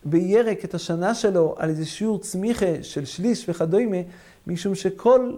בירק 0.04 0.64
את 0.64 0.74
השנה 0.74 1.14
שלו 1.14 1.54
על 1.58 1.68
איזה 1.68 1.86
שיעור 1.86 2.18
צמיחה 2.18 2.82
של 2.82 3.04
שליש 3.04 3.48
וכדומה, 3.48 3.98
משום 4.46 4.74
שכל 4.74 5.32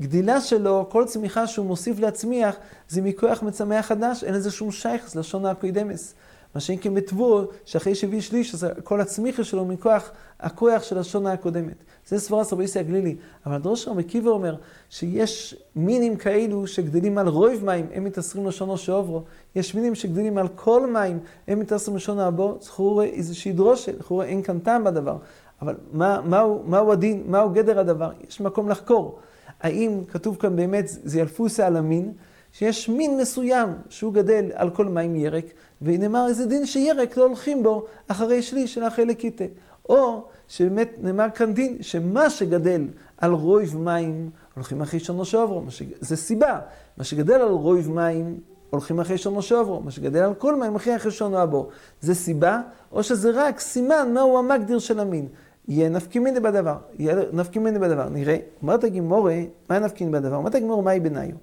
גדילה 0.00 0.40
שלו, 0.40 0.86
כל 0.90 1.04
צמיחה 1.06 1.46
שהוא 1.46 1.66
מוסיף 1.66 1.98
להצמיח, 1.98 2.56
זה 2.88 3.02
מכוח 3.02 3.42
מצמח 3.42 3.86
חדש, 3.86 4.24
אין 4.24 4.34
לזה 4.34 4.50
שום 4.50 4.72
שייכס 4.72 5.16
לשונה 5.16 5.50
הקוידמס. 5.50 6.14
מה 6.54 6.60
שאם 6.60 6.76
כן 6.76 6.94
בתבואו, 6.94 7.44
שאחרי 7.64 7.94
שהביא 7.94 8.20
שליש, 8.20 8.54
אז 8.54 8.66
כל 8.84 9.00
הצמיחה 9.00 9.44
שלו 9.44 9.64
מכוח 9.64 10.10
הכוח 10.40 10.82
של 10.82 10.98
השונה 10.98 11.32
הקודמת. 11.32 11.84
זה 12.08 12.18
סברה 12.18 12.44
סרביסי 12.44 12.78
הגלילי. 12.78 13.16
אבל 13.46 13.58
דרוש 13.58 13.88
רבי 13.88 14.02
עקיבא 14.02 14.30
אומר 14.30 14.56
שיש 14.90 15.56
מינים 15.76 16.16
כאלו 16.16 16.66
שגדלים 16.66 17.18
על 17.18 17.28
רוב 17.28 17.64
מים, 17.64 17.86
הם 17.94 18.04
מתעשרים 18.04 18.46
לשונו 18.46 18.78
שעוברו. 18.78 19.22
יש 19.54 19.74
מינים 19.74 19.94
שגדלים 19.94 20.38
על 20.38 20.48
כל 20.48 20.90
מים, 20.92 21.18
הם 21.48 21.60
מתעשרים 21.60 21.96
לשונו 21.96 22.22
הבו. 22.22 22.58
זכור 22.60 23.02
איזושהי 23.02 23.52
דרושה, 23.52 23.92
זכור 23.98 24.22
אין 24.22 24.42
כאן 24.42 24.58
טעם 24.58 24.84
בדבר. 24.84 25.16
אבל 25.62 25.74
מה, 25.92 26.20
מהו, 26.24 26.62
מהו 26.66 26.92
הדין, 26.92 27.22
מהו 27.26 27.50
גדר 27.50 27.78
הדבר? 27.78 28.10
יש 28.28 28.40
מקום 28.40 28.68
לחקור. 28.68 29.18
האם 29.60 30.04
כתוב 30.08 30.36
כאן 30.36 30.56
באמת, 30.56 30.84
זה 30.88 31.20
ילפוסה 31.20 31.66
על 31.66 31.76
המין, 31.76 32.12
שיש 32.52 32.88
מין 32.88 33.16
מסוים 33.20 33.68
שהוא 33.88 34.12
גדל 34.12 34.44
על 34.54 34.70
כל 34.70 34.84
מים 34.84 35.16
ירק, 35.16 35.44
ונאמר 35.82 36.26
איזה 36.28 36.46
דין 36.46 36.66
שירק 36.66 37.16
לא 37.16 37.24
הולכים 37.24 37.62
בו 37.62 37.84
אחרי 38.08 38.42
שליש 38.42 38.74
של 38.74 38.82
החלק 38.82 39.24
איתה. 39.24 39.44
או 39.88 40.24
שבאמת 40.48 40.90
נאמר 41.02 41.26
כאן 41.34 41.54
דין 41.54 41.76
שמה 41.80 42.30
שגדל 42.30 42.88
על 43.18 43.32
רויב 43.32 43.76
מים 43.76 44.30
הולכים 44.54 44.82
אחרי 44.82 45.00
שונו 45.00 45.24
שעוברו, 45.24 45.70
ש... 45.70 45.82
זה 46.00 46.16
סיבה. 46.16 46.58
מה 46.96 47.04
שגדל 47.04 47.34
על 47.34 47.48
רויב 47.48 47.90
מים 47.90 48.40
הולכים 48.70 49.00
אחרי 49.00 49.18
שונו 49.18 49.42
שעוברו, 49.42 49.80
מה 49.80 49.90
שגדל 49.90 50.22
על 50.22 50.34
כל 50.34 50.56
מים 50.56 50.70
הולכים 50.70 50.94
אחרי 50.94 51.10
שונו 51.10 51.38
הבו. 51.38 51.68
זה 52.00 52.14
סיבה, 52.14 52.60
או 52.92 53.02
שזה 53.02 53.30
רק 53.34 53.60
סימן 53.60 54.10
מהו 54.14 54.38
המגדיר 54.38 54.78
של 54.78 55.00
המין. 55.00 55.28
יהיה 55.68 55.88
נפקימיני 55.88 56.40
בדבר, 56.40 56.76
יהיה 56.98 57.16
נפקימיני 57.32 57.78
בדבר. 57.78 58.08
נראה, 58.08 58.36
אומרת 58.62 58.84
הגימורה, 58.84 59.40
מה 59.68 59.78
נפקימיני 59.78 60.18
בדבר? 60.18 60.36
אומרת 60.36 60.54
הגימורה, 60.54 60.82
מהי 60.82 61.00
ביניו? 61.00 61.36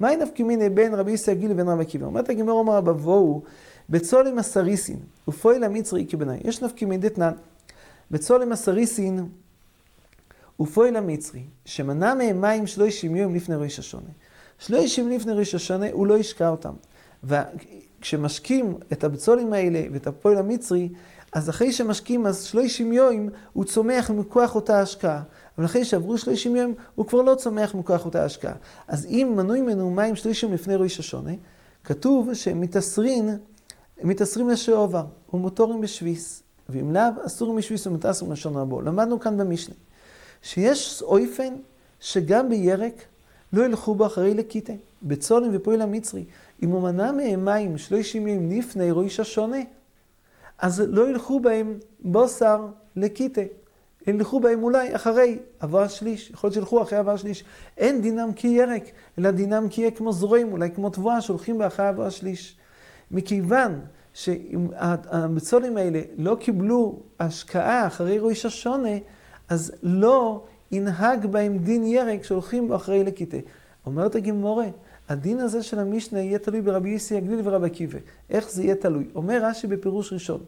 מהי 0.00 0.16
נפקימיני 0.16 0.68
בין 0.68 0.94
רבי 0.94 1.10
ישראל 1.10 1.36
גיל 1.36 1.50
לבין 1.50 1.68
רבי 1.68 1.82
עקיבא? 1.82 2.06
אומרת 2.06 2.28
הגימורה, 2.28 2.58
אומר 2.58 2.80
בבואו, 2.80 3.42
בצולים 3.90 4.38
הסריסין, 4.38 4.98
ופועל 5.28 5.64
המצרי 5.64 6.06
כבני. 6.08 6.36
יש 6.44 6.62
נפקימיני 6.62 7.08
דתנן. 7.08 7.32
בצולם 8.10 8.52
הסריסין 8.52 9.26
ופועל 10.60 10.96
המצרי, 10.96 11.42
שמנע 11.64 12.14
מהם 12.14 12.40
מים 12.40 12.66
שלא 12.66 12.84
ישימיום 12.84 13.34
לפני 13.34 13.56
ראש 13.56 13.78
השונה. 13.78 14.10
שלא 14.58 14.76
ישימיום 14.76 15.20
לפני 15.20 15.32
ראש 15.32 15.54
השונה, 15.54 15.86
הוא 15.92 16.06
לא 16.06 16.18
ישקע 16.18 16.48
אותם. 16.48 16.72
וכשמשקים 17.24 18.74
את 18.92 19.04
הבצולים 19.04 19.52
האלה 19.52 19.82
ואת 19.92 20.06
הפועל 20.06 20.38
המצרי, 20.38 20.88
אז 21.32 21.50
אחרי 21.50 21.72
שמשקים, 21.72 22.26
אז 22.26 22.44
שלושים 22.44 22.92
יום 22.92 23.28
הוא 23.52 23.64
צומח 23.64 24.10
מכוח 24.10 24.54
אותה 24.54 24.80
השקעה. 24.80 25.22
אבל 25.58 25.66
אחרי 25.66 25.84
שעברו 25.84 26.18
שלושים 26.18 26.56
יום, 26.56 26.74
הוא 26.94 27.06
כבר 27.06 27.22
לא 27.22 27.34
צומח 27.34 27.74
מכוח 27.74 28.04
אותה 28.04 28.24
השקעה. 28.24 28.54
אז 28.88 29.06
אם 29.06 29.32
מנוי 29.36 29.60
ממנו 29.60 29.90
מים 29.90 30.16
שלושים 30.16 30.52
לפני 30.52 30.74
ראש 30.74 30.98
השונה, 30.98 31.32
כתוב 31.84 32.34
שהם 32.34 32.60
מתאסרין, 32.60 33.38
מתאסרים 34.02 34.48
לשעובר, 34.48 35.04
ומוטורים 35.32 35.80
בשביס. 35.80 36.42
ואם 36.68 36.92
לאו, 36.92 37.26
אסורים 37.26 37.56
בשביס 37.56 37.86
ומתאסרים 37.86 38.32
לשון 38.32 38.56
רבו. 38.56 38.80
למדנו 38.80 39.20
כאן 39.20 39.36
במשנה, 39.38 39.74
שיש 40.42 41.02
אויפן 41.02 41.54
שגם 42.00 42.48
בירק 42.48 43.02
לא 43.52 43.64
ילכו 43.64 43.94
בו 43.94 44.06
אחרי 44.06 44.34
לקיטה, 44.34 44.72
בצולם 45.02 45.48
ופועל 45.52 45.80
המצרי. 45.80 46.24
אם 46.62 46.70
הוא 46.70 46.82
מנע 46.82 47.12
מהם 47.12 47.44
מים 47.44 47.78
שלושים 47.78 48.26
ימים 48.26 48.58
לפני 48.58 48.90
ראש 48.90 49.20
השונה, 49.20 49.58
אז 50.62 50.82
לא 50.88 51.10
ילכו 51.10 51.40
בהם 51.40 51.78
בוסר 52.00 52.66
לקיטה. 52.96 53.40
ילכו 54.06 54.40
בהם 54.40 54.62
אולי 54.62 54.96
אחרי 54.96 55.38
עבר 55.60 55.80
השליש, 55.80 56.30
יכול 56.30 56.48
להיות 56.48 56.54
שילכו 56.54 56.82
אחרי 56.82 56.98
עבר 56.98 57.12
השליש. 57.12 57.44
אין 57.78 58.02
דינם 58.02 58.32
כי 58.32 58.48
ירק, 58.48 58.84
אלא 59.18 59.30
דינם 59.30 59.68
כי 59.68 59.80
יהיה 59.80 59.90
כמו 59.90 60.12
זרועים, 60.12 60.52
אולי 60.52 60.70
כמו 60.70 60.90
תבואה 60.90 61.20
שהולכים 61.20 61.58
באחרי 61.58 61.86
עבר 61.86 62.06
השליש. 62.06 62.56
מכיוון 63.10 63.80
שהמצולים 64.14 65.76
האלה 65.76 66.00
לא 66.16 66.36
קיבלו 66.40 67.00
השקעה 67.20 67.86
אחרי 67.86 68.18
ראש 68.18 68.46
השונה, 68.46 68.98
אז 69.48 69.72
לא 69.82 70.44
ינהג 70.72 71.26
בהם 71.26 71.58
דין 71.58 71.84
ירק 71.84 72.24
שהולכים 72.24 72.72
אחרי 72.72 73.04
לקיטה. 73.04 73.36
אומרת 73.86 74.14
הגימורה, 74.14 74.66
הדין 75.08 75.40
הזה 75.40 75.62
של 75.62 75.78
המשנה 75.78 76.20
יהיה 76.20 76.38
תלוי 76.38 76.60
ברבי 76.60 76.90
יוסי 76.90 77.16
הגליל 77.16 77.40
ורבי 77.44 77.66
עקיבא. 77.66 77.98
איך 78.30 78.50
זה 78.50 78.62
יהיה 78.62 78.74
תלוי? 78.74 79.08
אומר 79.14 79.40
רש"י 79.44 79.66
בפירוש 79.66 80.12
ראשון, 80.12 80.40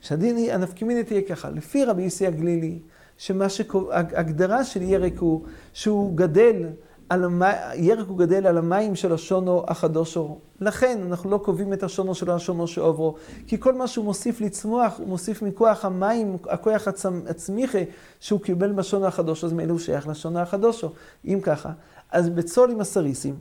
שהדין, 0.00 0.50
הנפקימינית 0.50 1.06
תהיה 1.06 1.22
ככה, 1.22 1.50
לפי 1.50 1.84
רבי 1.84 2.02
יוסי 2.02 2.26
הגלילי, 2.26 2.78
שמה 3.18 3.48
שהגדרה 3.48 4.64
של 4.64 4.82
ירק 4.82 5.18
הוא 5.18 5.42
שהוא 5.72 6.16
גדל 6.16 6.66
על 7.08 7.24
המ... 7.24 7.42
ירק 7.74 8.06
הוא 8.08 8.18
גדל 8.18 8.46
על 8.46 8.58
המים 8.58 8.94
של 8.94 9.12
השונו 9.12 9.64
החדושו. 9.68 10.38
לכן 10.60 11.00
אנחנו 11.06 11.30
לא 11.30 11.38
קובעים 11.38 11.72
את 11.72 11.82
השונו 11.82 12.14
של 12.14 12.30
השונו 12.30 12.66
שעוברו, 12.66 13.14
כי 13.46 13.60
כל 13.60 13.74
מה 13.74 13.86
שהוא 13.86 14.04
מוסיף 14.04 14.40
לצמוח, 14.40 14.98
הוא 14.98 15.08
מוסיף 15.08 15.42
מכוח 15.42 15.84
המים, 15.84 16.36
הכוח 16.48 16.88
הצמ... 16.88 17.20
הצמיחה 17.28 17.78
שהוא 18.20 18.40
קיבל 18.40 18.72
בשונו 18.72 19.06
החדושו, 19.06 19.46
אז 19.46 19.52
מאלו 19.52 19.78
שייך 19.78 20.08
לשונו 20.08 20.38
החדושו. 20.38 20.88
אם 21.24 21.38
ככה, 21.42 21.70
אז 22.10 22.28
בצול 22.28 22.70
עם 22.70 22.80
הסריסים, 22.80 23.34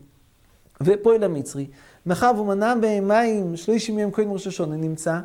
ופועל 0.83 1.23
המצרי, 1.23 1.67
מאחר 2.05 2.31
והוא 2.35 2.47
מנע 2.47 2.73
במים 2.81 3.55
שלושים 3.55 3.99
יום 3.99 4.11
קודם 4.11 4.31
ראש 4.31 4.47
השונה, 4.47 4.75
נמצא 4.75 5.19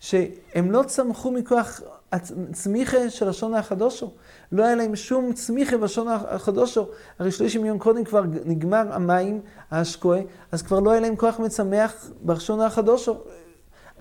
שהם 0.00 0.70
לא 0.70 0.82
צמחו 0.82 1.30
מכוח 1.30 1.80
הצמיחה 2.12 3.10
של 3.10 3.28
השון 3.28 3.54
החדושו. 3.54 4.10
לא 4.52 4.64
היה 4.64 4.74
להם 4.74 4.96
שום 4.96 5.32
צמיחה 5.32 5.76
בשון 5.76 6.08
החדושו. 6.08 6.86
הרי 7.18 7.30
שלושים 7.30 7.64
יום 7.64 7.78
קודם 7.78 8.04
כבר 8.04 8.22
נגמר 8.44 8.92
המים, 8.92 9.40
האשקוי, 9.70 10.26
אז 10.52 10.62
כבר 10.62 10.80
לא 10.80 10.90
היה 10.90 11.00
להם 11.00 11.16
כוח 11.16 11.38
מצמח 11.38 12.10
בשון 12.24 12.60
החדושו. 12.60 13.18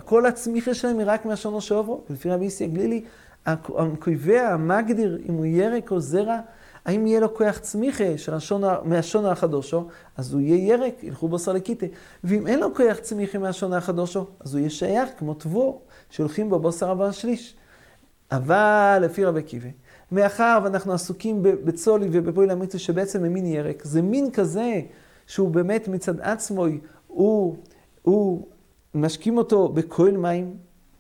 כל 0.06 0.26
הצמיחה 0.26 0.74
שלהם 0.74 1.00
היא 1.00 1.08
רק 1.10 1.26
מהשונו 1.26 1.62
שעוברו. 1.62 2.02
לפי 2.10 2.30
רבי 2.30 2.46
איסי 2.46 2.64
הגלילי, 2.64 3.04
הקובע, 3.46 4.50
המגדיר, 4.50 5.20
אם 5.30 5.34
הוא 5.34 5.46
ירק 5.46 5.92
או 5.92 6.00
זרע, 6.00 6.40
האם 6.88 7.08
יהיה 7.08 7.20
לו 7.20 7.34
כוח 7.34 7.58
צמיחה 7.58 8.18
של 8.18 8.34
השונה, 8.34 8.78
מהשונה 8.84 9.32
החדושו, 9.32 9.88
אז 10.18 10.34
הוא 10.34 10.42
יהיה 10.42 10.74
ירק, 10.74 11.04
ילכו 11.04 11.28
בו 11.28 11.40
סלקיטה. 11.40 11.86
ואם 12.24 12.48
אין 12.48 12.60
לו 12.60 12.76
כוח 12.76 12.98
צמיחה 13.02 13.38
מהשונה 13.38 13.78
החדושו, 13.78 14.26
אז 14.40 14.54
הוא 14.54 14.60
יהיה 14.60 14.70
שייך 14.70 15.10
כמו 15.18 15.34
תבור, 15.34 15.82
שהולכים 16.10 16.50
בו 16.50 16.60
בוסר 16.60 16.90
הבא 16.90 17.06
השליש. 17.06 17.56
אבל 18.32 19.00
לפי 19.02 19.26
רבי 19.26 19.44
קיבי, 19.44 19.72
מאחר 20.12 20.60
ואנחנו 20.64 20.94
עסוקים 20.94 21.40
בצולי 21.42 22.10
ובפועל 22.12 22.50
המצווה 22.50 22.80
שבעצם 22.80 23.26
הם 23.26 23.34
מין 23.34 23.46
ירק, 23.46 23.84
זה 23.84 24.02
מין 24.02 24.32
כזה 24.32 24.82
שהוא 25.28 25.50
באמת 25.50 25.88
מצד 25.88 26.20
עצמו, 26.20 26.66
הוא, 27.08 27.56
הוא 28.02 28.48
משקים 28.96 29.38
אותו 29.38 29.70
בכל 29.70 30.12
מים, 30.12 30.58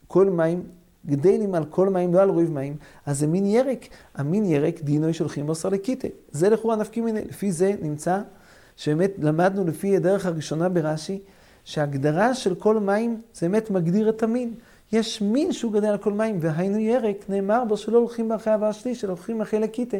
כל 0.07 0.29
מים, 0.29 0.63
גדלים 1.09 1.55
על 1.55 1.65
כל 1.65 1.89
מים, 1.89 2.13
לא 2.13 2.21
על 2.21 2.29
רויב 2.29 2.51
מים, 2.51 2.75
אז 3.05 3.19
זה 3.19 3.27
מין 3.27 3.45
ירק. 3.45 3.87
המין 4.15 4.45
ירק, 4.45 4.81
דינוי 4.81 5.13
שולחים 5.13 5.47
בשר 5.47 5.69
לקיטה. 5.69 6.07
זה 6.31 6.49
לכאורה 6.49 6.75
נפקים 6.75 7.05
מיני. 7.05 7.21
לפי 7.29 7.51
זה 7.51 7.73
נמצא, 7.81 8.19
שבאמת 8.77 9.11
למדנו 9.19 9.67
לפי 9.67 9.97
הדרך 9.97 10.25
הראשונה 10.25 10.69
ברש"י, 10.69 11.19
שההגדרה 11.63 12.33
של 12.33 12.55
כל 12.55 12.79
מים 12.79 13.21
זה 13.33 13.49
באמת 13.49 13.69
מגדיר 13.69 14.09
את 14.09 14.23
המין. 14.23 14.53
יש 14.91 15.21
מין 15.21 15.53
שהוא 15.53 15.73
גדל 15.73 15.87
על 15.87 15.97
כל 15.97 16.13
מים, 16.13 16.37
והיינו 16.41 16.77
ירק, 16.77 17.25
נאמר 17.29 17.63
בו 17.67 17.77
שלא 17.77 17.97
הולכים 17.97 18.31
אחרי 18.31 18.53
הבא 18.53 18.69
השליש, 18.69 19.03
אלא 19.03 19.11
הולכים 19.11 19.41
אחרי 19.41 19.59
לקיטה. 19.59 19.97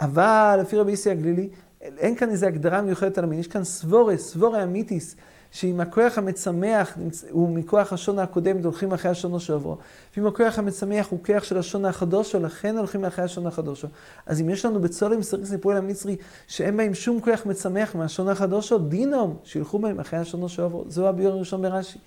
אבל 0.00 0.58
לפי 0.60 0.76
רבי 0.76 0.90
איסי 0.90 1.10
הגלילי, 1.10 1.48
אין 1.82 2.14
כאן 2.14 2.30
איזו 2.30 2.46
הגדרה 2.46 2.82
מיוחדת 2.82 3.18
על 3.18 3.24
המין, 3.24 3.38
יש 3.38 3.46
כאן 3.46 3.64
סבורה, 3.64 4.16
סבורה 4.16 4.62
אמיתיס, 4.62 5.16
שאם 5.50 5.80
הכוח 5.80 6.18
המצמח 6.18 6.98
הוא 7.30 7.48
מכוח 7.48 7.92
השון 7.92 8.18
הקודם, 8.18 8.56
הולכים 8.64 8.92
אחרי 8.92 9.10
השון 9.10 9.38
שעברו. 9.38 9.76
ואם 10.16 10.26
הכוח 10.26 10.58
המצמח 10.58 11.08
הוא 11.10 11.18
כוח 11.24 11.44
של 11.44 11.58
השון 11.58 11.84
החדושו, 11.84 12.40
לכן 12.40 12.76
הולכים 12.76 13.04
אחרי 13.04 13.24
השון 13.24 13.46
החדושו. 13.46 13.88
אז 14.26 14.40
אם 14.40 14.50
יש 14.50 14.64
לנו 14.64 14.80
בצולם 14.80 15.22
סריס 15.22 15.52
פועל 15.60 15.76
המצרי, 15.76 16.16
שאין 16.46 16.76
בהם 16.76 16.94
שום 16.94 17.20
כוח 17.20 17.46
מצמח 17.46 17.94
מהשון 17.94 18.28
החדושו, 18.28 18.78
דינום, 18.78 19.36
שילכו 19.44 19.78
בהם 19.78 20.00
אחרי 20.00 20.18
השון 20.18 20.48
שעברו. 20.48 20.84
זהו 20.88 21.06
הביור 21.06 21.32
הראשון 21.32 21.62
ברש"י. 21.62 21.98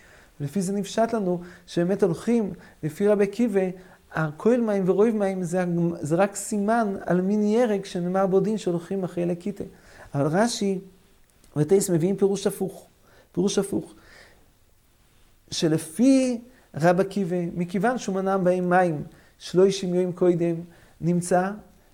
ולפי 0.41 0.61
זה 0.61 0.73
נפשט 0.73 1.13
לנו 1.13 1.41
שבאמת 1.67 2.03
הולכים, 2.03 2.53
לפי 2.83 3.07
רבי 3.07 3.23
עקיבא, 3.23 3.61
הכהל 4.13 4.61
מים 4.61 4.83
ורויב 4.85 5.15
מים 5.15 5.43
זה, 5.43 5.65
זה 6.01 6.15
רק 6.15 6.35
סימן 6.35 6.95
על 7.05 7.21
מין 7.21 7.43
ירק 7.43 7.85
שנאמר 7.85 8.27
בו 8.27 8.39
דין 8.39 8.57
שהולכים 8.57 9.03
אחרי 9.03 9.25
לקיטה. 9.25 9.63
אבל 10.15 10.27
רש"י 10.27 10.79
וטייס 11.57 11.89
מביאים 11.89 12.17
פירוש 12.17 12.47
הפוך. 12.47 12.87
פירוש 13.33 13.57
הפוך. 13.57 13.93
שלפי 15.51 16.41
רב 16.75 16.99
עקיבא, 16.99 17.37
מכיוון 17.55 17.97
שהוא 17.97 18.15
מנע 18.15 18.37
בהם 18.37 18.69
מים 18.69 19.03
שלא 19.39 19.67
ישימיו 19.67 20.13
קודם, 20.13 20.55
נמצא, 21.01 21.51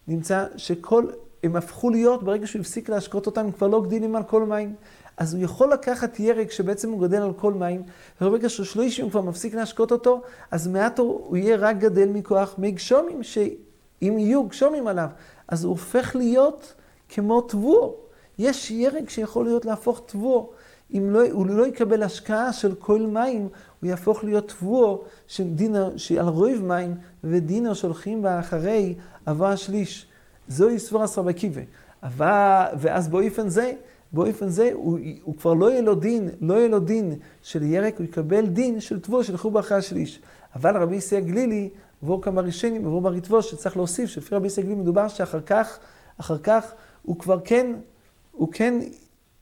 נמצא 0.08 0.45
שכל, 0.58 1.06
הם 1.43 1.56
הפכו 1.56 1.89
להיות, 1.89 2.23
ברגע 2.23 2.47
שהוא 2.47 2.60
הפסיק 2.60 2.89
להשקות 2.89 3.25
אותם, 3.25 3.41
הם 3.41 3.52
כבר 3.52 3.67
לא 3.67 3.82
גדילים 3.82 4.15
על 4.15 4.23
כל 4.23 4.43
מים. 4.43 4.75
אז 5.17 5.34
הוא 5.34 5.43
יכול 5.43 5.73
לקחת 5.73 6.19
ירק 6.19 6.52
שבעצם 6.52 6.91
הוא 6.91 7.02
גדל 7.02 7.21
על 7.21 7.34
כל 7.34 7.54
מים, 7.54 7.84
וברגע 8.21 8.49
שהוא 8.49 8.65
שלישי 8.65 9.02
הוא 9.02 9.12
כבר 9.12 9.21
מפסיק 9.21 9.54
להשקות 9.54 9.91
אותו, 9.91 10.21
אז 10.52 10.67
מעט 10.67 10.99
הוא 10.99 11.38
יהיה 11.38 11.56
רק 11.56 11.78
גדל 11.78 12.10
מכוח 12.10 12.56
מי 12.58 12.71
גשומים, 12.71 13.23
שאם 13.23 14.15
יהיו 14.19 14.43
גשומים 14.43 14.88
עליו, 14.88 15.10
אז 15.47 15.63
הוא 15.63 15.69
הופך 15.69 16.15
להיות 16.15 16.73
כמו 17.10 17.41
תבואו. 17.41 17.95
יש 18.39 18.71
ירק 18.71 19.10
שיכול 19.10 19.45
להיות 19.45 19.65
להפוך 19.65 20.02
תבואו. 20.06 20.49
אם 20.93 21.10
לא, 21.10 21.32
הוא 21.32 21.47
לא 21.47 21.67
יקבל 21.67 22.04
השקעה 22.04 22.54
של 22.54 22.75
כל 22.75 23.02
מים, 23.02 23.47
הוא 23.82 23.89
יהפוך 23.89 24.23
להיות 24.23 24.47
תבואו 24.47 25.04
שעל 25.97 26.28
רויב 26.28 26.63
מים, 26.63 26.95
ודינו 27.23 27.75
שולחים 27.75 28.21
בה 28.21 28.39
אחרי 28.39 28.95
אבא 29.28 29.49
השליש. 29.49 30.06
זוהי 30.47 30.80
סבור 30.80 31.04
עשרה 31.04 31.23
בקיבה. 31.23 31.62
ואז 32.78 33.08
באופן 33.08 33.49
זה, 33.49 33.71
באופן 34.12 34.49
זה 34.49 34.69
הוא, 34.73 34.99
הוא 35.23 35.38
כבר 35.38 35.54
לא 35.54 35.71
יהיה 35.71 35.82
לו 35.82 35.95
דין, 35.95 36.30
לא 36.41 36.54
יהיה 36.54 36.67
לו 36.67 36.80
דין 36.80 37.15
של 37.41 37.63
ירק, 37.63 37.97
הוא 37.97 38.06
יקבל 38.06 38.45
דין 38.45 38.80
של 38.80 38.99
של 39.23 39.38
חובה 39.38 39.60
אחרי 39.60 39.78
השליש. 39.78 40.21
אבל 40.56 40.78
רבי 40.78 40.95
ישראל 40.95 41.21
גלילי, 41.21 41.69
עבור 42.04 42.21
כמה 42.21 42.41
ראשונים, 42.41 42.86
עבור 42.86 43.02
בריטבו, 43.02 43.41
שצריך 43.41 43.78
להוסיף, 43.78 44.10
שלפי 44.10 44.36
רבי 44.36 44.47
ישראל 44.47 44.65
גלילי 44.65 44.82
מדובר 44.82 45.08
שאחר 45.08 45.41
כך, 45.41 45.80
אחר 46.17 46.38
כך 46.38 46.71
הוא 47.04 47.19
כבר 47.19 47.39
כן, 47.43 47.75
הוא 48.32 48.49
כן 48.52 48.80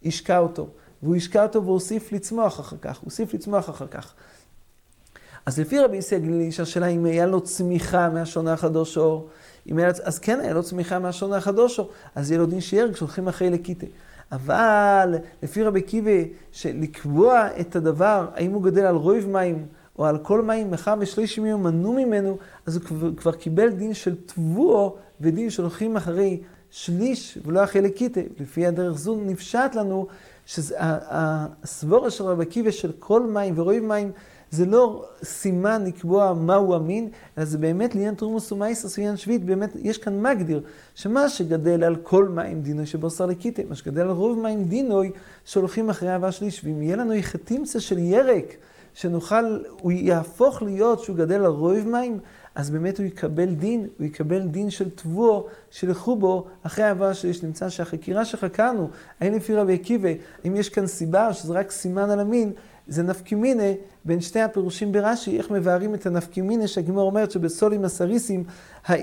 השקע 0.06 0.40
אותו. 0.40 0.68
והוא 1.04 1.16
השקע 1.16 1.44
אותו 1.44 1.66
והוסיף 1.66 2.12
לצמוח 2.12 2.60
אחר 2.60 2.76
כך, 2.82 3.00
הוסיף 3.00 3.34
לצמוח 3.34 3.70
אחר 3.70 3.88
כך. 3.88 4.14
אז 5.46 5.60
לפי 5.60 5.80
רבי 5.80 5.98
ישראל 5.98 6.22
גלילי, 6.22 6.52
שהשאלה 6.52 6.88
אם 6.88 7.06
היה 7.06 7.26
לו 7.26 7.42
צמיחה 7.42 8.10
מהשונה 8.10 8.54
החדושו, 8.54 9.26
אם 9.72 9.78
היה, 9.78 9.92
אז 10.04 10.20
כן 10.20 10.40
היה 10.40 10.54
לו 10.54 10.64
צמיחה 10.64 11.00
מהשונה 11.00 11.38
החדושו, 11.38 11.90
אז 12.16 12.32
יהיה 12.32 12.40
לו 12.40 12.46
דין 12.46 12.62
שיער 12.62 12.94
כשהולכים 12.94 13.28
אחרי 13.28 13.50
לקיטה. 13.50 13.86
אבל 14.32 15.16
לפי 15.44 15.64
רבי 15.64 15.82
קיבי, 15.82 16.30
שלקבוע 16.52 17.48
את 17.60 17.76
הדבר, 17.76 18.28
האם 18.34 18.52
הוא 18.52 18.64
גדל 18.64 18.86
על 18.86 18.96
רויב 18.96 19.28
מים 19.28 19.66
או 20.00 20.06
על 20.06 20.18
כל 20.18 20.42
מים, 20.42 20.72
מאחר 20.72 20.96
ושלישים 21.00 21.46
יום 21.46 21.64
מנעו 21.64 21.94
ממנו, 21.94 22.38
אז 22.66 22.76
הוא 22.76 22.84
כבר, 22.84 23.16
כבר 23.18 23.32
קיבל 23.32 23.70
דין 23.70 23.94
של 23.94 24.16
תבואו 24.26 24.96
ודין 25.22 25.50
שהולכים 25.50 25.98
אחרי 25.98 26.40
שליש 26.72 27.38
ולא 27.46 27.64
אחרי 27.64 27.82
לקיטה. 27.82 28.22
לפי 28.40 28.68
הדרך 28.68 28.98
זו 28.98 29.16
נפשט 29.26 29.76
לנו 29.76 30.08
שהסבורה 30.48 32.10
של 32.10 32.24
רבי 32.24 32.46
קיבי 32.46 32.72
של 32.72 32.92
כל 33.00 33.24
מים 33.24 33.54
ורויב 33.58 33.84
מים, 33.84 34.12
זה 34.52 34.66
לא 34.66 35.06
סימן 35.24 35.84
לקבוע 35.86 36.34
מהו 36.34 36.76
המין, 36.76 37.10
אלא 37.38 37.46
זה 37.46 37.58
באמת 37.58 37.96
לעניין 37.96 38.16
תרומוס 38.16 38.52
ומייסס 38.52 38.98
ועניין 38.98 39.18
שביעית, 39.18 39.46
באמת 39.46 39.70
יש 39.76 39.98
כאן 39.98 40.22
מגדיר, 40.22 40.62
שמה 40.96 41.30
שגדל 41.30 41.84
על 41.84 41.96
כל 41.96 42.28
מים 42.28 42.62
דינוי 42.62 42.86
שבשר 42.86 43.26
לקיטה, 43.26 43.62
מה 43.70 43.76
שגדל 43.76 44.02
על 44.02 44.10
רוב 44.10 44.40
מים 44.40 44.64
דינוי 44.64 45.12
שהולכים 45.46 45.90
אחרי 45.90 46.10
אהבה 46.10 46.32
שליש, 46.32 46.62
ואם 46.64 46.82
יהיה 46.82 46.96
לנו 46.96 47.14
יחתימצה 47.14 47.80
של 47.80 47.98
ירק, 47.98 48.54
שנוכל, 48.98 49.60
הוא 49.82 49.92
יהפוך 49.92 50.62
להיות 50.62 51.00
שהוא 51.00 51.16
גדל 51.16 51.36
על 51.36 51.52
רוב 51.52 51.88
מים, 51.88 52.20
אז 52.56 52.70
באמת 52.70 52.98
הוא 52.98 53.06
יקבל 53.06 53.46
דין, 53.46 53.88
הוא 54.00 54.08
יקבל 54.08 54.48
דין 54.48 54.70
של 54.70 54.90
תבואו, 54.90 55.48
שילכו 55.72 56.16
בו 56.16 56.48
אחרי 56.64 56.86
אהבה 56.86 57.14
שליש. 57.14 57.44
נמצא 57.44 57.70
שהחקירה 57.70 58.26
שחקרנו, 58.26 58.90
האם 59.20 59.34
לפי 59.34 59.56
רבי 59.56 59.74
עקיבא, 59.74 60.10
אם 60.48 60.56
יש 60.56 60.70
כאן 60.70 60.88
סיבה, 60.88 61.34
שזה 61.34 61.54
רק 61.54 61.72
סימן 61.72 62.10
על 62.10 62.20
המין, 62.20 62.52
זה 62.88 63.04
נפקימינה 63.04 63.64
בין 64.06 64.22
שתי 64.22 64.40
הפירושים 64.40 64.92
ברש"י, 64.92 65.38
איך 65.38 65.52
מבארים 65.52 65.96
את 65.96 66.06
הנפקימינה 66.06 66.68
שהגמור 66.68 67.10
אומרת 67.10 67.32
שבסולים 67.32 67.86
הסריסים, 67.86 68.44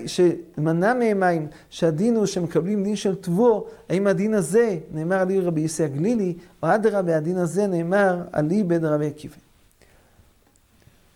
שמנע 0.07 0.95
מהם 0.95 1.21
מים, 1.21 1.47
שהדין 1.71 2.17
הוא 2.17 2.27
שמקבלים 2.27 2.85
דין 2.85 2.97
של 2.97 3.15
תבוא, 3.15 3.63
האם 3.89 4.07
הדין 4.07 4.35
הזה 4.35 4.79
נאמר 4.93 5.17
על 5.17 5.41
רבי 5.41 5.61
יוסי 5.61 5.85
הגלילי, 5.85 6.35
או 6.63 6.75
אדרבה, 6.75 7.17
הדין 7.17 7.37
הזה 7.37 7.67
נאמר 7.67 8.23
על 8.33 8.51
איבד 8.51 8.85
רבי 8.85 9.07
עקיבא. 9.07 9.44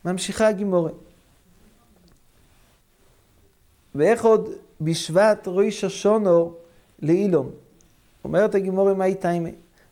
ממשיכה 0.04 0.48
הגימורה. 0.48 0.90
ואיך 3.94 4.24
עוד 4.24 4.48
בשבט 4.80 5.44
ראש 5.46 5.84
השונו 5.84 6.52
לאילון. 7.02 7.50
אומרת 8.24 8.54
הגימורה 8.54 8.94
מהי 8.94 9.14
תיימה? 9.14 9.48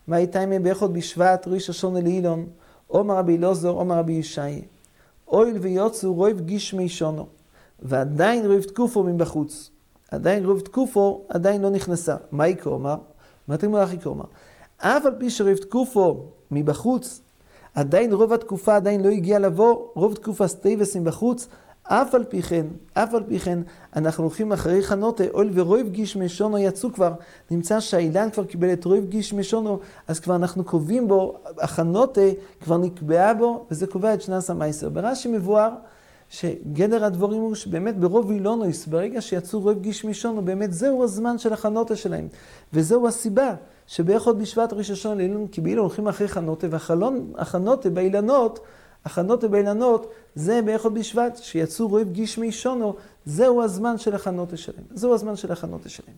מהי 0.06 0.26
תיימה 0.26 0.58
באיך 0.58 0.82
עוד 0.82 0.94
בשבט 0.94 1.48
ראש 1.48 1.70
השונו 1.70 2.00
לאילון? 2.00 2.46
עומר 2.86 3.16
רבי 3.16 3.36
אלעזר, 3.36 3.68
עומר 3.68 3.98
רבי 3.98 4.12
ישעיה. 4.12 4.62
אויל 5.28 5.58
ויוצאו 5.58 6.14
רויב 6.14 6.40
גישמי 6.40 6.88
שונו, 6.88 7.26
ועדיין 7.82 8.46
רויב 8.46 8.62
תקופו 8.62 9.02
מבחוץ. 9.02 9.70
עדיין 10.10 10.44
רויב 10.44 10.60
תקופו 10.60 11.24
עדיין 11.28 11.62
לא 11.62 11.70
נכנסה. 11.70 12.16
מה 12.32 12.48
יקרו 12.48 12.72
אומר? 12.72 12.96
מה 13.48 13.56
תגידו 13.56 13.78
לך 13.78 13.92
יקרו 13.92 14.12
אומר? 14.12 14.24
אף 14.78 15.06
על 15.06 15.14
פי 15.18 15.30
שרויב 15.30 15.56
תקופו 15.56 16.24
מבחוץ, 16.50 17.20
עדיין 17.76 18.12
רוב 18.12 18.32
התקופה 18.32 18.76
עדיין 18.76 19.02
לא 19.02 19.08
הגיע 19.08 19.38
לבוא, 19.38 19.76
רוב 19.94 20.14
תקופה 20.14 20.48
סטייבסים 20.48 21.04
בחוץ, 21.04 21.48
אף 21.82 22.14
על 22.14 22.24
פי 22.24 22.42
כן, 22.42 22.66
אף 22.94 23.14
על 23.14 23.22
פי 23.28 23.38
כן, 23.38 23.58
אנחנו 23.96 24.24
הולכים 24.24 24.52
אחרי 24.52 24.82
חנותה, 24.82 25.24
אויל 25.34 25.50
ורויב 25.54 25.88
גיש 25.88 26.16
משונו 26.16 26.58
יצאו 26.58 26.92
כבר, 26.92 27.12
נמצא 27.50 27.80
שהאילן 27.80 28.30
כבר 28.30 28.44
קיבל 28.44 28.72
את 28.72 28.84
רויב 28.84 29.04
גיש 29.08 29.32
משונו, 29.32 29.78
אז 30.08 30.20
כבר 30.20 30.36
אנחנו 30.36 30.64
קובעים 30.64 31.08
בו, 31.08 31.34
החנותה 31.58 32.20
כבר 32.60 32.76
נקבעה 32.76 33.34
בו, 33.34 33.66
וזה 33.70 33.86
קובע 33.86 34.14
את 34.14 34.22
שנס 34.22 34.50
המייסר. 34.50 34.88
ברש"י 34.88 35.28
מבואר 35.28 35.70
שגדר 36.28 37.04
הדבורים 37.04 37.40
הוא 37.40 37.54
שבאמת 37.54 37.96
ברוב 37.96 38.30
אילונויס, 38.30 38.86
ברגע 38.86 39.20
שיצאו 39.20 39.60
רויב 39.60 39.80
גיש 39.80 40.04
משונו, 40.04 40.42
באמת 40.42 40.72
זהו 40.72 41.04
הזמן 41.04 41.38
של 41.38 41.52
החנותה 41.52 41.96
שלהם, 41.96 42.28
וזהו 42.72 43.08
הסיבה. 43.08 43.54
שבאחד 43.86 44.38
בשבט 44.38 44.72
ראש 44.72 44.90
השונה 44.90 45.14
לאילון, 45.14 45.46
כי 45.48 45.60
באילון 45.60 45.84
הולכים 45.84 46.08
אחרי 46.08 46.28
חנותה, 46.28 46.66
והחנותה 46.70 47.90
באילנות 47.90 48.60
הכנות 49.06 49.44
ובאילנות, 49.44 50.12
זה 50.34 50.62
באחד 50.62 50.94
בשבט, 50.94 51.36
שיצאו 51.36 51.88
רואים 51.88 52.12
גשמי 52.12 52.52
שונו, 52.52 52.96
זהו 53.26 53.62
הזמן 53.62 53.98
של 53.98 54.14
הכנות 54.14 54.48
שלהם. 54.54 54.84
זהו 54.94 55.14
הזמן 55.14 55.36
של 55.36 55.52
הכנות 55.52 55.80
שלהם. 55.86 56.16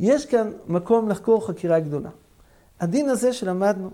יש 0.00 0.26
כאן 0.26 0.52
מקום 0.66 1.08
לחקור 1.08 1.46
חקירה 1.46 1.80
גדולה. 1.80 2.10
הדין 2.80 3.08
הזה 3.08 3.32
שלמדנו, 3.32 3.90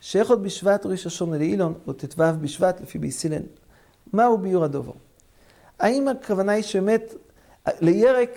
שאחד 0.00 0.42
בשבט 0.42 0.86
ראש 0.86 1.06
השונה 1.06 1.38
לאילון, 1.38 1.74
או 1.86 1.92
ט"ו 1.92 2.22
בשבט 2.40 2.80
לפי 2.80 2.98
ביסילן, 2.98 3.42
מהו 4.12 4.38
ביור 4.38 4.64
הדובו? 4.64 4.94
האם 5.78 6.08
הכוונה 6.08 6.52
היא 6.52 6.62
שבאמת 6.62 7.14
לירק 7.80 8.30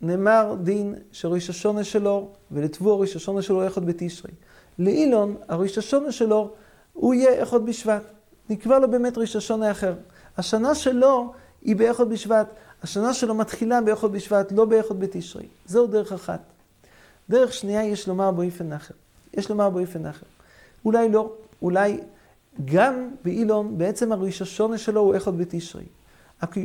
נאמר 0.00 0.56
דין 0.62 0.94
שראש 1.12 1.50
השונה 1.50 1.84
שלו, 1.84 2.28
ולטבוע 2.50 2.96
ראש 2.96 3.16
השונה 3.16 3.42
שלו 3.42 3.66
אחד 3.66 3.84
בתשרי. 3.84 4.32
לאילון, 4.78 5.36
הראש 5.48 5.78
השונה 5.78 6.12
שלו 6.12 6.50
הוא 6.92 7.14
יהיה 7.14 7.42
אחד 7.42 7.66
בשבט. 7.66 8.02
נקבע 8.50 8.78
לו 8.78 8.90
באמת 8.90 9.18
ראש 9.18 9.36
השונה 9.36 9.70
אחר. 9.70 9.94
השנה 10.36 10.74
שלו 10.74 11.32
היא 11.62 11.76
באחד 11.76 12.08
בשבט. 12.08 12.46
השנה 12.82 13.14
שלו 13.14 13.34
מתחילה 13.34 13.80
באחד 13.80 14.12
בשבט, 14.12 14.52
לא 14.52 14.64
באחד 14.64 15.00
בתשרי. 15.00 15.46
זהו 15.66 15.86
דרך 15.86 16.12
אחת. 16.12 16.40
דרך 17.30 17.52
שנייה 17.52 17.84
יש 17.84 18.08
לומר 18.08 18.30
באופן 18.30 18.72
אחר. 18.72 18.94
יש 19.34 19.50
לומר 19.50 19.70
באופן 19.70 20.06
אחר. 20.06 20.26
אולי 20.84 21.08
לא, 21.08 21.32
אולי 21.62 22.00
גם 22.64 23.10
באילון, 23.24 23.78
בעצם 23.78 24.12
הראש 24.12 24.42
השונה 24.42 24.78
שלו 24.78 25.00
הוא 25.00 25.16
אחד 25.16 25.38
בתשרי. 25.38 25.84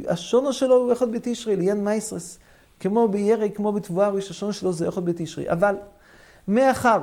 השונה 0.08 0.54
שלו 0.54 0.76
הוא 0.76 0.94
אחד 0.94 1.12
בתשרי, 1.12 1.56
ליאן 1.56 1.84
מייסרס. 1.84 2.40
כמו 2.82 3.08
בירי, 3.08 3.52
כמו 3.52 3.72
בתבואה, 3.72 4.10
ראש 4.10 4.30
השונה 4.30 4.54
שלו 4.54 4.74
זה 4.74 4.90
אחד 4.90 5.06
בתשרי. 5.06 5.50
אבל 5.50 5.76
מאחר 6.48 7.00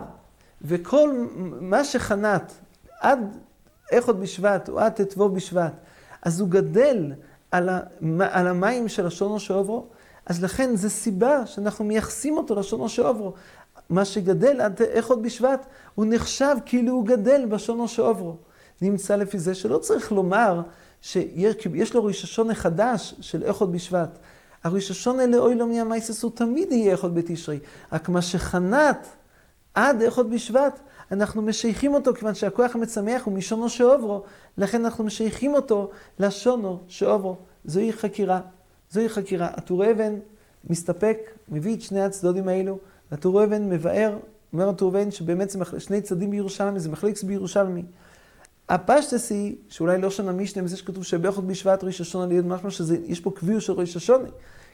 וכל 0.63 1.27
מה 1.61 1.85
שחנת 1.85 2.53
עד 3.01 3.37
איכות 3.93 4.21
בשבט, 4.21 4.69
או 4.69 4.79
עד 4.79 4.93
ט"ו 4.93 5.29
בשבט, 5.29 5.73
אז 6.23 6.41
הוא 6.41 6.49
גדל 6.49 7.13
על, 7.51 7.69
ה, 7.69 7.81
על 8.19 8.47
המים 8.47 8.89
של 8.89 9.07
השונו 9.07 9.41
שעוברו, 9.41 9.87
אז 10.27 10.45
לכן 10.45 10.77
זו 10.77 10.91
סיבה 10.91 11.47
שאנחנו 11.47 11.85
מייחסים 11.85 12.37
אותו 12.37 12.55
לשונו 12.55 12.89
שעוברו. 12.89 13.33
מה 13.91 14.05
שגדל 14.05 14.61
עד 14.61 14.83
איכות 14.83 15.23
בשבט, 15.23 15.67
הוא 15.95 16.07
נחשב 16.09 16.57
כאילו 16.67 16.93
הוא 16.93 17.07
גדל 17.07 17.47
בשונו 17.49 17.89
שעוברו. 17.89 18.37
נמצא 18.83 19.17
לפי 19.17 19.39
זה 19.39 19.55
שלא 19.55 19.79
צריך 19.79 20.13
לומר 20.13 20.63
שיש 21.01 21.95
לו 21.95 22.05
ראש 22.05 22.25
השונה 22.25 22.55
חדש 22.55 23.15
של 23.21 23.43
איכות 23.43 23.73
בשבט. 23.73 24.19
הראש 24.65 24.91
השונה 24.91 25.27
לאוי 25.27 25.55
לא 25.55 25.67
מי 25.67 25.81
המייסס 25.81 26.23
הוא 26.23 26.33
תמיד 26.35 26.73
יהיה 26.73 26.93
איכות 26.93 27.15
בתשרי. 27.15 27.59
רק 27.93 28.09
מה 28.09 28.23
שחנת 28.23 29.07
עד 29.75 30.03
איכות 30.03 30.31
בשבט, 30.31 30.81
אנחנו 31.13 31.43
משייכים 31.43 31.95
אותו, 31.95 32.15
כיוון 32.15 32.35
שהכוח 32.35 32.75
המצמח 32.75 33.23
הוא 33.25 33.35
משונו 33.35 33.69
שעוברו, 33.69 34.23
לכן 34.59 34.85
אנחנו 34.85 35.05
משייכים 35.05 35.55
אותו 35.55 35.91
לשונו 36.19 36.79
שעוברו. 36.89 37.37
זוהי 37.65 37.93
חקירה. 37.93 38.41
זוהי 38.91 39.09
חקירה. 39.09 39.49
הטור 39.53 39.91
אבן 39.91 40.15
מסתפק, 40.71 41.19
מביא 41.49 41.75
את 41.77 41.83
שני 41.83 42.03
הצדדים 42.03 42.49
האלו. 42.49 42.79
הטור 43.11 43.45
אבן 43.45 43.71
מבאר, 43.71 44.19
אומר 44.53 44.69
הטור 44.69 44.91
אבן 44.91 45.11
שבאמת 45.11 45.51
זה 45.51 45.59
שני 45.79 46.01
צדדים 46.01 46.31
בירושלמי, 46.31 46.81
זה 46.81 46.89
מחליקס 46.89 47.23
בירושלמי. 47.23 47.83
הפשטס 48.69 49.31
היא, 49.31 49.57
שאולי 49.69 50.01
לא 50.01 50.11
שונה 50.11 50.33
משנה 50.33 50.63
מזה 50.63 50.77
שכתוב 50.77 51.05
שבאחד 51.05 51.49
בשבט 51.49 51.85
ראש 51.85 52.01
השונה 52.01 52.27
ליד 52.27 52.47
משמע 52.47 52.71
שיש 52.71 53.21
פה 53.21 53.31
קביעו 53.31 53.61
של 53.61 53.73
ראש 53.73 53.97
השונה. 53.97 54.29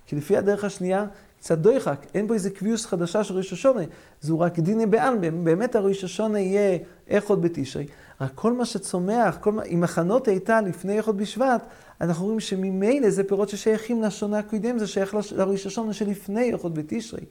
כי 0.06 0.16
לפי 0.16 0.36
הדרך 0.36 0.64
השנייה, 0.64 1.06
קצת 1.38 1.58
דויחק, 1.58 2.06
אין 2.14 2.28
פה 2.28 2.34
איזה 2.34 2.50
קביוס 2.50 2.86
חדשה 2.86 3.24
של 3.24 3.36
ראש 3.36 3.52
השונה, 3.52 3.82
זו 4.20 4.40
רק 4.40 4.58
דיני 4.58 4.86
בעלמא, 4.86 5.30
באמת 5.30 5.76
הראש 5.76 6.04
השונה 6.04 6.40
יהיה 6.40 6.78
איכות 7.08 7.40
בתשרי. 7.40 7.86
רק 8.20 8.30
כל 8.34 8.52
מה 8.52 8.64
שצומח, 8.64 9.36
כל 9.40 9.52
מה, 9.52 9.62
אם 9.62 9.84
הכנות 9.84 10.28
הייתה 10.28 10.60
לפני 10.60 10.96
איכות 10.96 11.16
בשבט, 11.16 11.66
אנחנו 12.00 12.24
רואים 12.24 12.40
שממילא 12.40 13.10
זה 13.10 13.24
פירות 13.24 13.48
ששייכים 13.48 14.02
לשונה 14.02 14.38
הקודם, 14.38 14.78
זה 14.78 14.86
שייך 14.86 15.16
לראש 15.32 15.66
השונה 15.66 15.92
שלפני 15.92 16.52
איכות 16.52 16.74
בתשרי. 16.74 17.24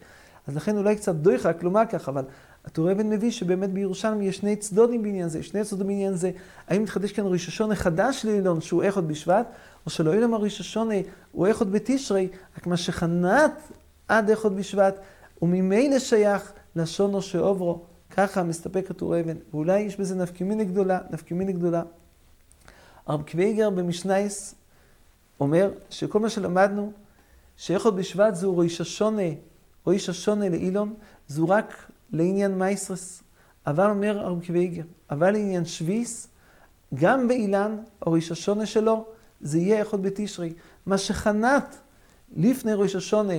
אז 0.48 0.56
לכן 0.56 0.78
אולי 0.78 0.96
קצת 0.96 1.16
דויחק 1.16 1.64
לומר 1.64 1.82
ככה, 1.90 2.12
אבל 2.12 2.24
הטור 2.66 2.92
אבן 2.92 3.10
מביא 3.10 3.32
שבאמת 3.32 3.70
בירושלים 3.70 4.22
יש 4.22 4.38
שני 4.38 4.56
צדודים 4.56 5.04
בעניין 5.04 5.30
זה, 5.30 5.44
שני 5.44 5.64
צדודים 5.64 5.88
בעניין 5.88 6.14
זה, 6.14 6.32
האם 6.68 6.84
מתחדש 6.84 7.12
כאן 7.12 7.26
ראש 7.28 7.48
השונה 7.48 7.76
חדש 7.76 8.26
לאילון 8.26 8.62
שהוא 8.62 8.84
איכות 8.84 9.08
בשבט, 9.08 9.48
או 9.86 9.92
שלא 9.92 10.14
אילון 10.14 10.34
הראש 10.34 10.60
השונה 10.60 10.96
הוא 11.32 11.48
איכות 11.48 11.72
בתשרי, 11.72 12.28
רק 12.58 12.68
מה 12.68 12.78
שחנת 12.78 13.52
עד 14.08 14.30
איכות 14.30 14.56
בשבט, 14.56 15.00
וממילא 15.42 16.00
שייך 16.00 16.54
לשונו 16.76 17.22
שעוברו. 17.22 17.82
ככה 18.16 18.44
מסתפק 18.44 18.86
הטור 18.90 19.20
אבן, 19.20 19.38
ואולי 19.54 19.80
יש 19.80 20.00
בזה 20.00 20.16
נפקימיני 20.16 20.66
גדולה, 20.66 21.00
נפקימיני 21.10 21.54
גדולה. 21.54 21.84
הרב 23.08 23.22
קוויגר 23.32 23.70
במשנייס 23.70 24.56
אומר 25.40 25.72
שכל 25.90 26.20
מה 26.20 26.30
שלמדנו, 26.30 26.92
שאיכות 27.58 27.96
בשבט 27.96 28.36
זהו 28.36 28.58
ראש 28.58 28.82
השונה, 28.82 29.22
ראש 29.88 30.10
השונה 30.10 30.50
לאילון, 30.50 30.94
זו 31.28 31.50
רק 31.50 31.92
לעניין 32.14 32.58
מייסרס. 32.58 33.24
אבל 33.68 33.90
אומר 33.90 34.20
הרב 34.20 34.46
קוויגר, 34.46 34.84
אבל 35.10 35.32
לעניין 35.32 35.66
שביס, 35.66 36.28
גם 36.94 37.28
באילן, 37.28 37.78
ראש 38.06 38.32
השונה 38.32 38.66
שלו, 38.66 39.06
זה 39.42 39.58
יהיה 39.60 39.80
איכות 39.80 40.02
בתשרי. 40.02 40.54
מה 40.86 40.98
שחנת 40.98 41.78
לפני 42.36 42.74
ראש 42.74 42.96
השונה 42.96 43.34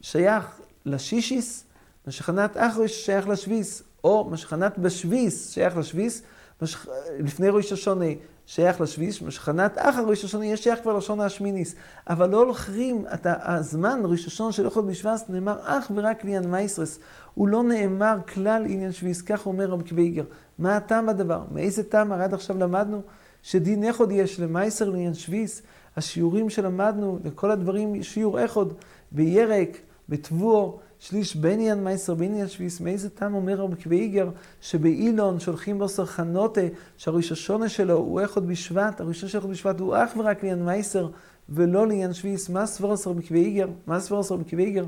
שייך 0.00 0.60
לשישיס, 0.86 1.64
מה 2.06 2.12
שחנת 2.12 2.56
אחרי 2.56 2.88
שייך 2.88 3.28
לשביס, 3.28 3.82
או 4.04 4.28
מה 4.30 4.36
שחנת 4.36 4.78
בשביס 4.78 5.50
שייך 5.50 5.76
לשביס, 5.76 6.22
משכ... 6.62 6.86
לפני 7.18 7.48
ראש 7.48 7.72
השונה 7.72 8.04
שייך 8.46 8.80
לשביס, 8.80 9.22
מה 9.22 9.30
שחנת 9.30 9.78
אחר 9.78 10.04
ראש 10.04 10.24
השונה 10.24 10.46
יש 10.46 10.64
שייך 10.64 10.82
כבר 10.82 10.96
לשון 10.96 11.20
השמיניס. 11.20 11.74
אבל 12.08 12.30
לא 12.30 12.36
הולכים, 12.36 13.04
אתה, 13.14 13.34
הזמן 13.42 14.00
ראש 14.04 14.26
השונה 14.26 14.52
של 14.52 14.66
אוכל 14.66 14.80
בשבס 14.80 15.24
נאמר 15.28 15.56
אך 15.62 15.90
ורק 15.94 16.24
לעניין 16.24 16.50
מייסרס. 16.50 16.98
הוא 17.34 17.48
לא 17.48 17.62
נאמר 17.62 18.16
כלל 18.34 18.64
עניין 18.68 18.92
שביס, 18.92 19.22
כך 19.22 19.46
אומר 19.46 19.66
רב 19.66 19.88
קוויגר. 19.88 20.24
מה 20.58 20.76
הטעם 20.76 21.06
בדבר? 21.06 21.42
מאיזה 21.52 21.82
טעם 21.82 22.12
עד 22.12 22.34
עכשיו 22.34 22.58
למדנו? 22.58 23.02
שדין 23.42 23.84
איכוד 23.84 24.12
יש 24.12 24.40
למייסר 24.40 24.90
לעניין 24.90 25.14
שביס. 25.14 25.62
השיעורים 25.96 26.50
שלמדנו, 26.50 27.18
לכל 27.24 27.50
הדברים, 27.50 28.02
שיעור 28.02 28.38
איכוד, 28.40 28.74
בירק, 29.12 29.78
בתבואו, 30.08 30.78
שליש 31.00 31.36
בניאן 31.36 31.84
מייסר 31.84 32.14
בניאן 32.14 32.48
שביס, 32.48 32.80
מאיזה 32.80 33.10
טעם 33.10 33.34
אומר 33.34 33.54
רבי 33.54 33.82
קוויגר, 33.82 34.30
שבאילון 34.60 35.40
שולחים 35.40 35.78
בו 35.78 35.88
סרחנוטה, 35.88 36.60
שהראש 36.96 37.32
השונה 37.32 37.68
שלו 37.68 37.96
הוא 37.96 38.20
איכות 38.20 38.46
בשבט, 38.46 39.00
הראשון 39.00 39.28
של 39.28 39.38
איכות 39.38 39.50
בשבט 39.50 39.80
הוא 39.80 39.96
אך 39.96 40.16
ורק 40.16 40.42
לעניין 40.42 40.64
מייסר, 40.64 41.08
ולא 41.48 41.86
לעניין 41.86 42.12
שביס. 42.12 42.48
מה 42.48 42.66
סבורס 42.66 43.06
רבי 43.06 43.22
קוויגר? 43.22 43.68
מה 43.86 44.00
סבורס 44.00 44.32
רבי 44.32 44.44
קוויגר? 44.44 44.84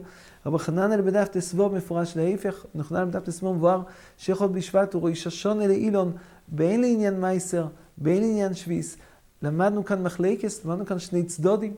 רבי 0.46 0.58
חנן 0.58 0.92
אל 0.92 1.00
בדף 1.00 1.28
תסבור 1.28 1.70
מפורש 1.70 2.16
להיפך, 2.16 2.64
נכנן 2.74 3.08
בדף 3.08 3.22
תסבור 3.24 3.54
מבואר, 3.54 3.82
שאיכות 4.16 4.52
בשבט 4.52 4.94
הוא 4.94 5.08
ראש 5.08 5.26
השונה 5.26 5.66
לאילון, 5.66 6.12
בין 6.48 6.80
לעניין 6.80 7.20
מייסר, 7.20 7.66
בין 7.98 8.22
לעניין 8.22 8.54
שביס. 8.54 8.96
למדנו 9.42 9.84
כאן 9.84 10.02
מחלקס, 10.02 10.64
למדנו 10.64 10.86
כאן 10.86 10.98
שני 10.98 11.22
צדודים. 11.22 11.74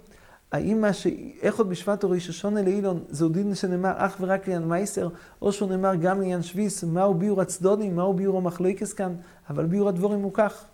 האם 0.52 0.80
מה 0.80 0.92
ש... 0.92 1.06
איך 1.42 1.58
עוד 1.58 1.68
בשבט 1.68 2.04
או 2.04 2.10
ראש 2.10 2.28
השונה 2.28 2.62
לאילון, 2.62 3.04
זהו 3.08 3.28
דין 3.28 3.54
שנאמר 3.54 3.92
אך 3.96 4.16
ורק 4.20 4.48
לעניין 4.48 4.68
מייסר, 4.68 5.08
או 5.42 5.52
שהוא 5.52 5.68
נאמר 5.68 5.94
גם 5.94 6.20
לעניין 6.20 6.42
שביס, 6.42 6.84
מהו 6.84 7.14
ביור 7.14 7.40
הצדודים, 7.40 7.96
מהו 7.96 8.14
ביור 8.14 8.36
המחלקס 8.36 8.92
כאן, 8.92 9.14
אבל 9.50 9.66
ביור 9.66 9.88
הדבורים 9.88 10.20
הוא 10.20 10.32
כך. 10.34 10.64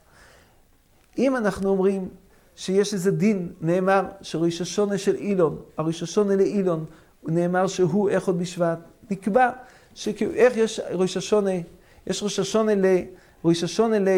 אם 1.18 1.36
אנחנו 1.36 1.68
אומרים 1.68 2.08
שיש 2.56 2.94
איזה 2.94 3.10
דין, 3.10 3.52
נאמר 3.60 4.04
שראש 4.22 4.60
השונה 4.60 4.98
של 4.98 5.14
אילון, 5.14 5.58
הראש 5.76 6.02
השונה 6.02 6.36
לאילון, 6.36 6.84
נאמר 7.26 7.66
שהוא 7.66 8.08
איך 8.08 8.26
עוד 8.26 8.38
בשבט, 8.38 8.78
נקבע 9.10 9.50
שאיך 9.94 10.56
יש 10.56 10.80
ראש 10.92 11.16
השונה, 11.16 11.50
יש 12.06 12.22
ראש 12.22 12.38
השונה 12.38 12.74
ל... 12.74 12.84
ראש 13.44 13.64
השונה 13.64 13.98
ל... 13.98 14.08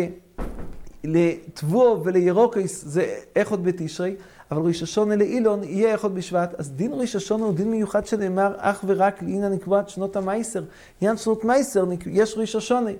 לטבוע 1.04 2.00
ולירוקס 2.04 2.84
זה 2.86 3.14
איך 3.36 3.50
עוד 3.50 3.64
בתשרי, 3.64 4.16
אבל 4.52 4.62
ראש 4.62 4.82
השונה 4.82 5.16
לאילון 5.16 5.64
יהיה 5.64 5.92
איכות 5.92 6.14
בשבט, 6.14 6.54
אז 6.58 6.70
דין 6.70 6.90
ראש 6.94 7.16
השונה 7.16 7.44
הוא 7.44 7.54
דין 7.54 7.70
מיוחד 7.70 8.06
שנאמר 8.06 8.54
אך 8.58 8.84
ורק 8.86 9.22
לעניין 9.22 9.52
נקבעת 9.52 9.88
שנות 9.88 10.16
המייסר. 10.16 10.62
עניין 11.00 11.16
שנות 11.16 11.44
מייסר, 11.44 11.84
יש 12.06 12.34
ראש 12.36 12.56
השונה. 12.56 12.90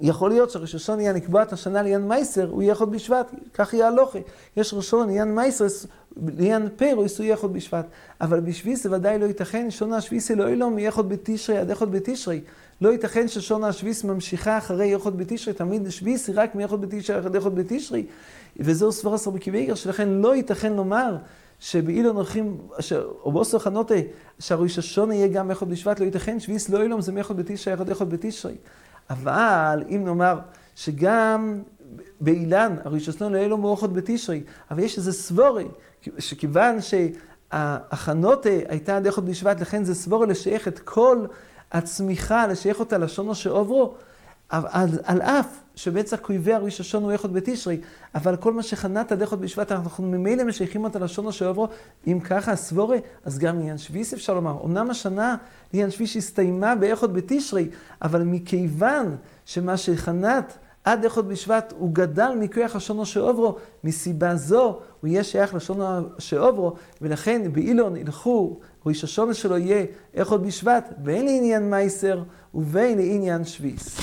יכול 0.00 0.30
להיות 0.30 0.50
שראש 0.50 0.74
השונה 0.74 1.02
יהיה 1.02 1.12
נקבעת 1.12 1.52
השנה 1.52 1.82
לעניין 1.82 2.08
מייסר, 2.08 2.48
הוא 2.48 2.62
יהיה 2.62 2.72
איכות 2.72 2.90
בשבט, 2.90 3.30
כך 3.54 3.74
יהיה 3.74 3.88
הלוכה. 3.88 4.18
יש 4.56 4.74
ראש 4.74 4.86
השונה 4.86 5.04
לעניין 5.04 5.34
מייסר, 5.34 5.66
לעניין 6.38 6.68
פרויס 6.76 7.18
הוא 7.18 7.24
יהיה 7.24 7.34
איכות 7.34 7.52
בשבט. 7.52 7.86
אבל 8.20 8.40
בשביס 8.40 8.82
זה 8.82 8.92
ודאי 8.92 9.18
לא 9.18 9.24
ייתכן, 9.24 9.70
שונה 9.70 9.98
אלוהי 10.30 10.56
לא 10.56 10.70
יהיה 10.76 10.86
איכות 10.86 11.08
בתשרי 11.08 11.58
עד 11.58 11.70
איכות 11.70 11.90
בתשרי. 11.90 12.40
לא 12.80 12.88
ייתכן 12.88 13.28
ששונה 13.28 13.68
השביס 13.68 14.04
ממשיכה 14.04 14.58
אחרי 14.58 14.94
איכות 14.94 15.16
בתשרי, 15.16 15.54
תמיד 15.54 15.90
שביס 15.90 16.28
היא 16.28 16.36
רק 16.38 16.54
מאיכות 16.54 16.80
בתשרי 16.80 17.16
עד 17.16 17.34
איכות 17.34 17.54
בתשרי. 17.54 18.06
וזהו 18.58 18.92
סבר 18.92 19.14
עשר 19.14 19.30
בקיבי 19.30 19.58
איגר, 19.58 19.74
שלכן 19.74 20.08
לא 20.08 20.36
ייתכן 20.36 20.72
לומר 20.72 21.16
שבאילון 21.58 22.16
הולכים, 22.16 22.58
או 23.22 23.32
באוסר 23.32 23.58
חנותה, 23.58 23.94
שהראש 24.38 24.78
השונה 24.78 25.14
יהיה 25.14 25.28
גם 25.28 25.50
איכות 25.50 25.68
בשבט, 25.68 26.00
לא 26.00 26.04
ייתכן 26.04 26.40
שביס 26.40 26.68
לא 26.68 26.82
אילום 26.82 27.00
זה 27.00 27.12
מאיכות 27.12 27.36
בתשרי, 27.36 27.72
איכות 27.72 27.88
איכות 27.88 28.08
בתשרי. 28.08 28.54
אבל 29.10 29.84
אם 29.88 30.04
נאמר 30.04 30.38
שגם 30.74 31.62
באילן, 32.20 32.76
הראש 32.84 33.08
השונה 33.08 33.38
לא 33.38 33.46
לו 33.46 33.58
מאיכות 33.58 33.92
בתשרי, 33.92 34.42
אבל 34.70 34.82
יש 34.82 34.98
איזה 34.98 35.12
סבורי, 35.12 35.68
שכיוון 36.18 36.78
שהחנותה 36.80 38.48
הייתה 38.68 38.96
עד 38.96 39.06
איכות 39.06 39.24
בשבט, 39.24 39.60
לכן 39.60 39.84
זה 39.84 39.94
סבורי 39.94 40.26
לשייך 40.26 40.68
את 40.68 40.78
כל 40.78 41.26
הצמיחה, 41.72 42.46
לשייך 42.46 42.80
אותה 42.80 42.98
לשונו 42.98 43.34
שעוברו, 43.34 43.94
על, 44.48 44.88
על 45.04 45.22
אף 45.22 45.46
שבעצם 45.74 46.16
כויבי 46.16 46.52
הראש 46.52 46.80
השון 46.80 47.02
הוא 47.02 47.12
איכות 47.12 47.32
בתשרי, 47.32 47.80
אבל 48.14 48.36
כל 48.36 48.52
מה 48.52 48.62
שחנת 48.62 49.12
עד 49.12 49.20
איכות 49.20 49.40
בשבט, 49.40 49.72
אנחנו 49.72 50.04
ממילא 50.04 50.44
משייכים 50.44 50.84
אותה 50.84 50.98
לשונו 50.98 51.32
שעוברו, 51.32 51.68
אם 52.06 52.20
ככה 52.20 52.56
סבורי, 52.56 53.00
אז 53.24 53.38
גם 53.38 53.56
לעניין 53.58 53.78
שביס 53.78 54.14
אפשר 54.14 54.34
לומר. 54.34 54.64
אמנם 54.64 54.90
השנה 54.90 55.36
לעניין 55.72 55.90
שביס 55.90 56.16
הסתיימה 56.16 56.74
באיכות 56.74 57.12
בתשרי, 57.12 57.68
אבל 58.02 58.22
מכיוון 58.22 59.16
שמה 59.44 59.76
שחנת 59.76 60.58
עד 60.84 61.04
איכות 61.04 61.28
בשבט 61.28 61.72
הוא 61.78 61.90
גדל 61.92 62.30
מכוח 62.40 62.76
השונו 62.76 63.06
שעוברו, 63.06 63.56
מסיבה 63.84 64.36
זו 64.36 64.78
הוא 65.00 65.08
יהיה 65.08 65.24
שייך 65.24 65.54
לשונו 65.54 66.08
שעוברו, 66.18 66.74
ולכן 67.02 67.52
באילון 67.52 67.96
ילכו, 67.96 68.58
ראש 68.86 69.04
השונה 69.04 69.34
שלו 69.34 69.58
יהיה 69.58 69.84
איכות 70.14 70.42
בשבט, 70.42 70.92
בין 70.98 71.26
לעניין 71.26 71.70
מייסר 71.70 72.22
ובין 72.54 72.98
לעניין 72.98 73.44
שביס. 73.44 73.98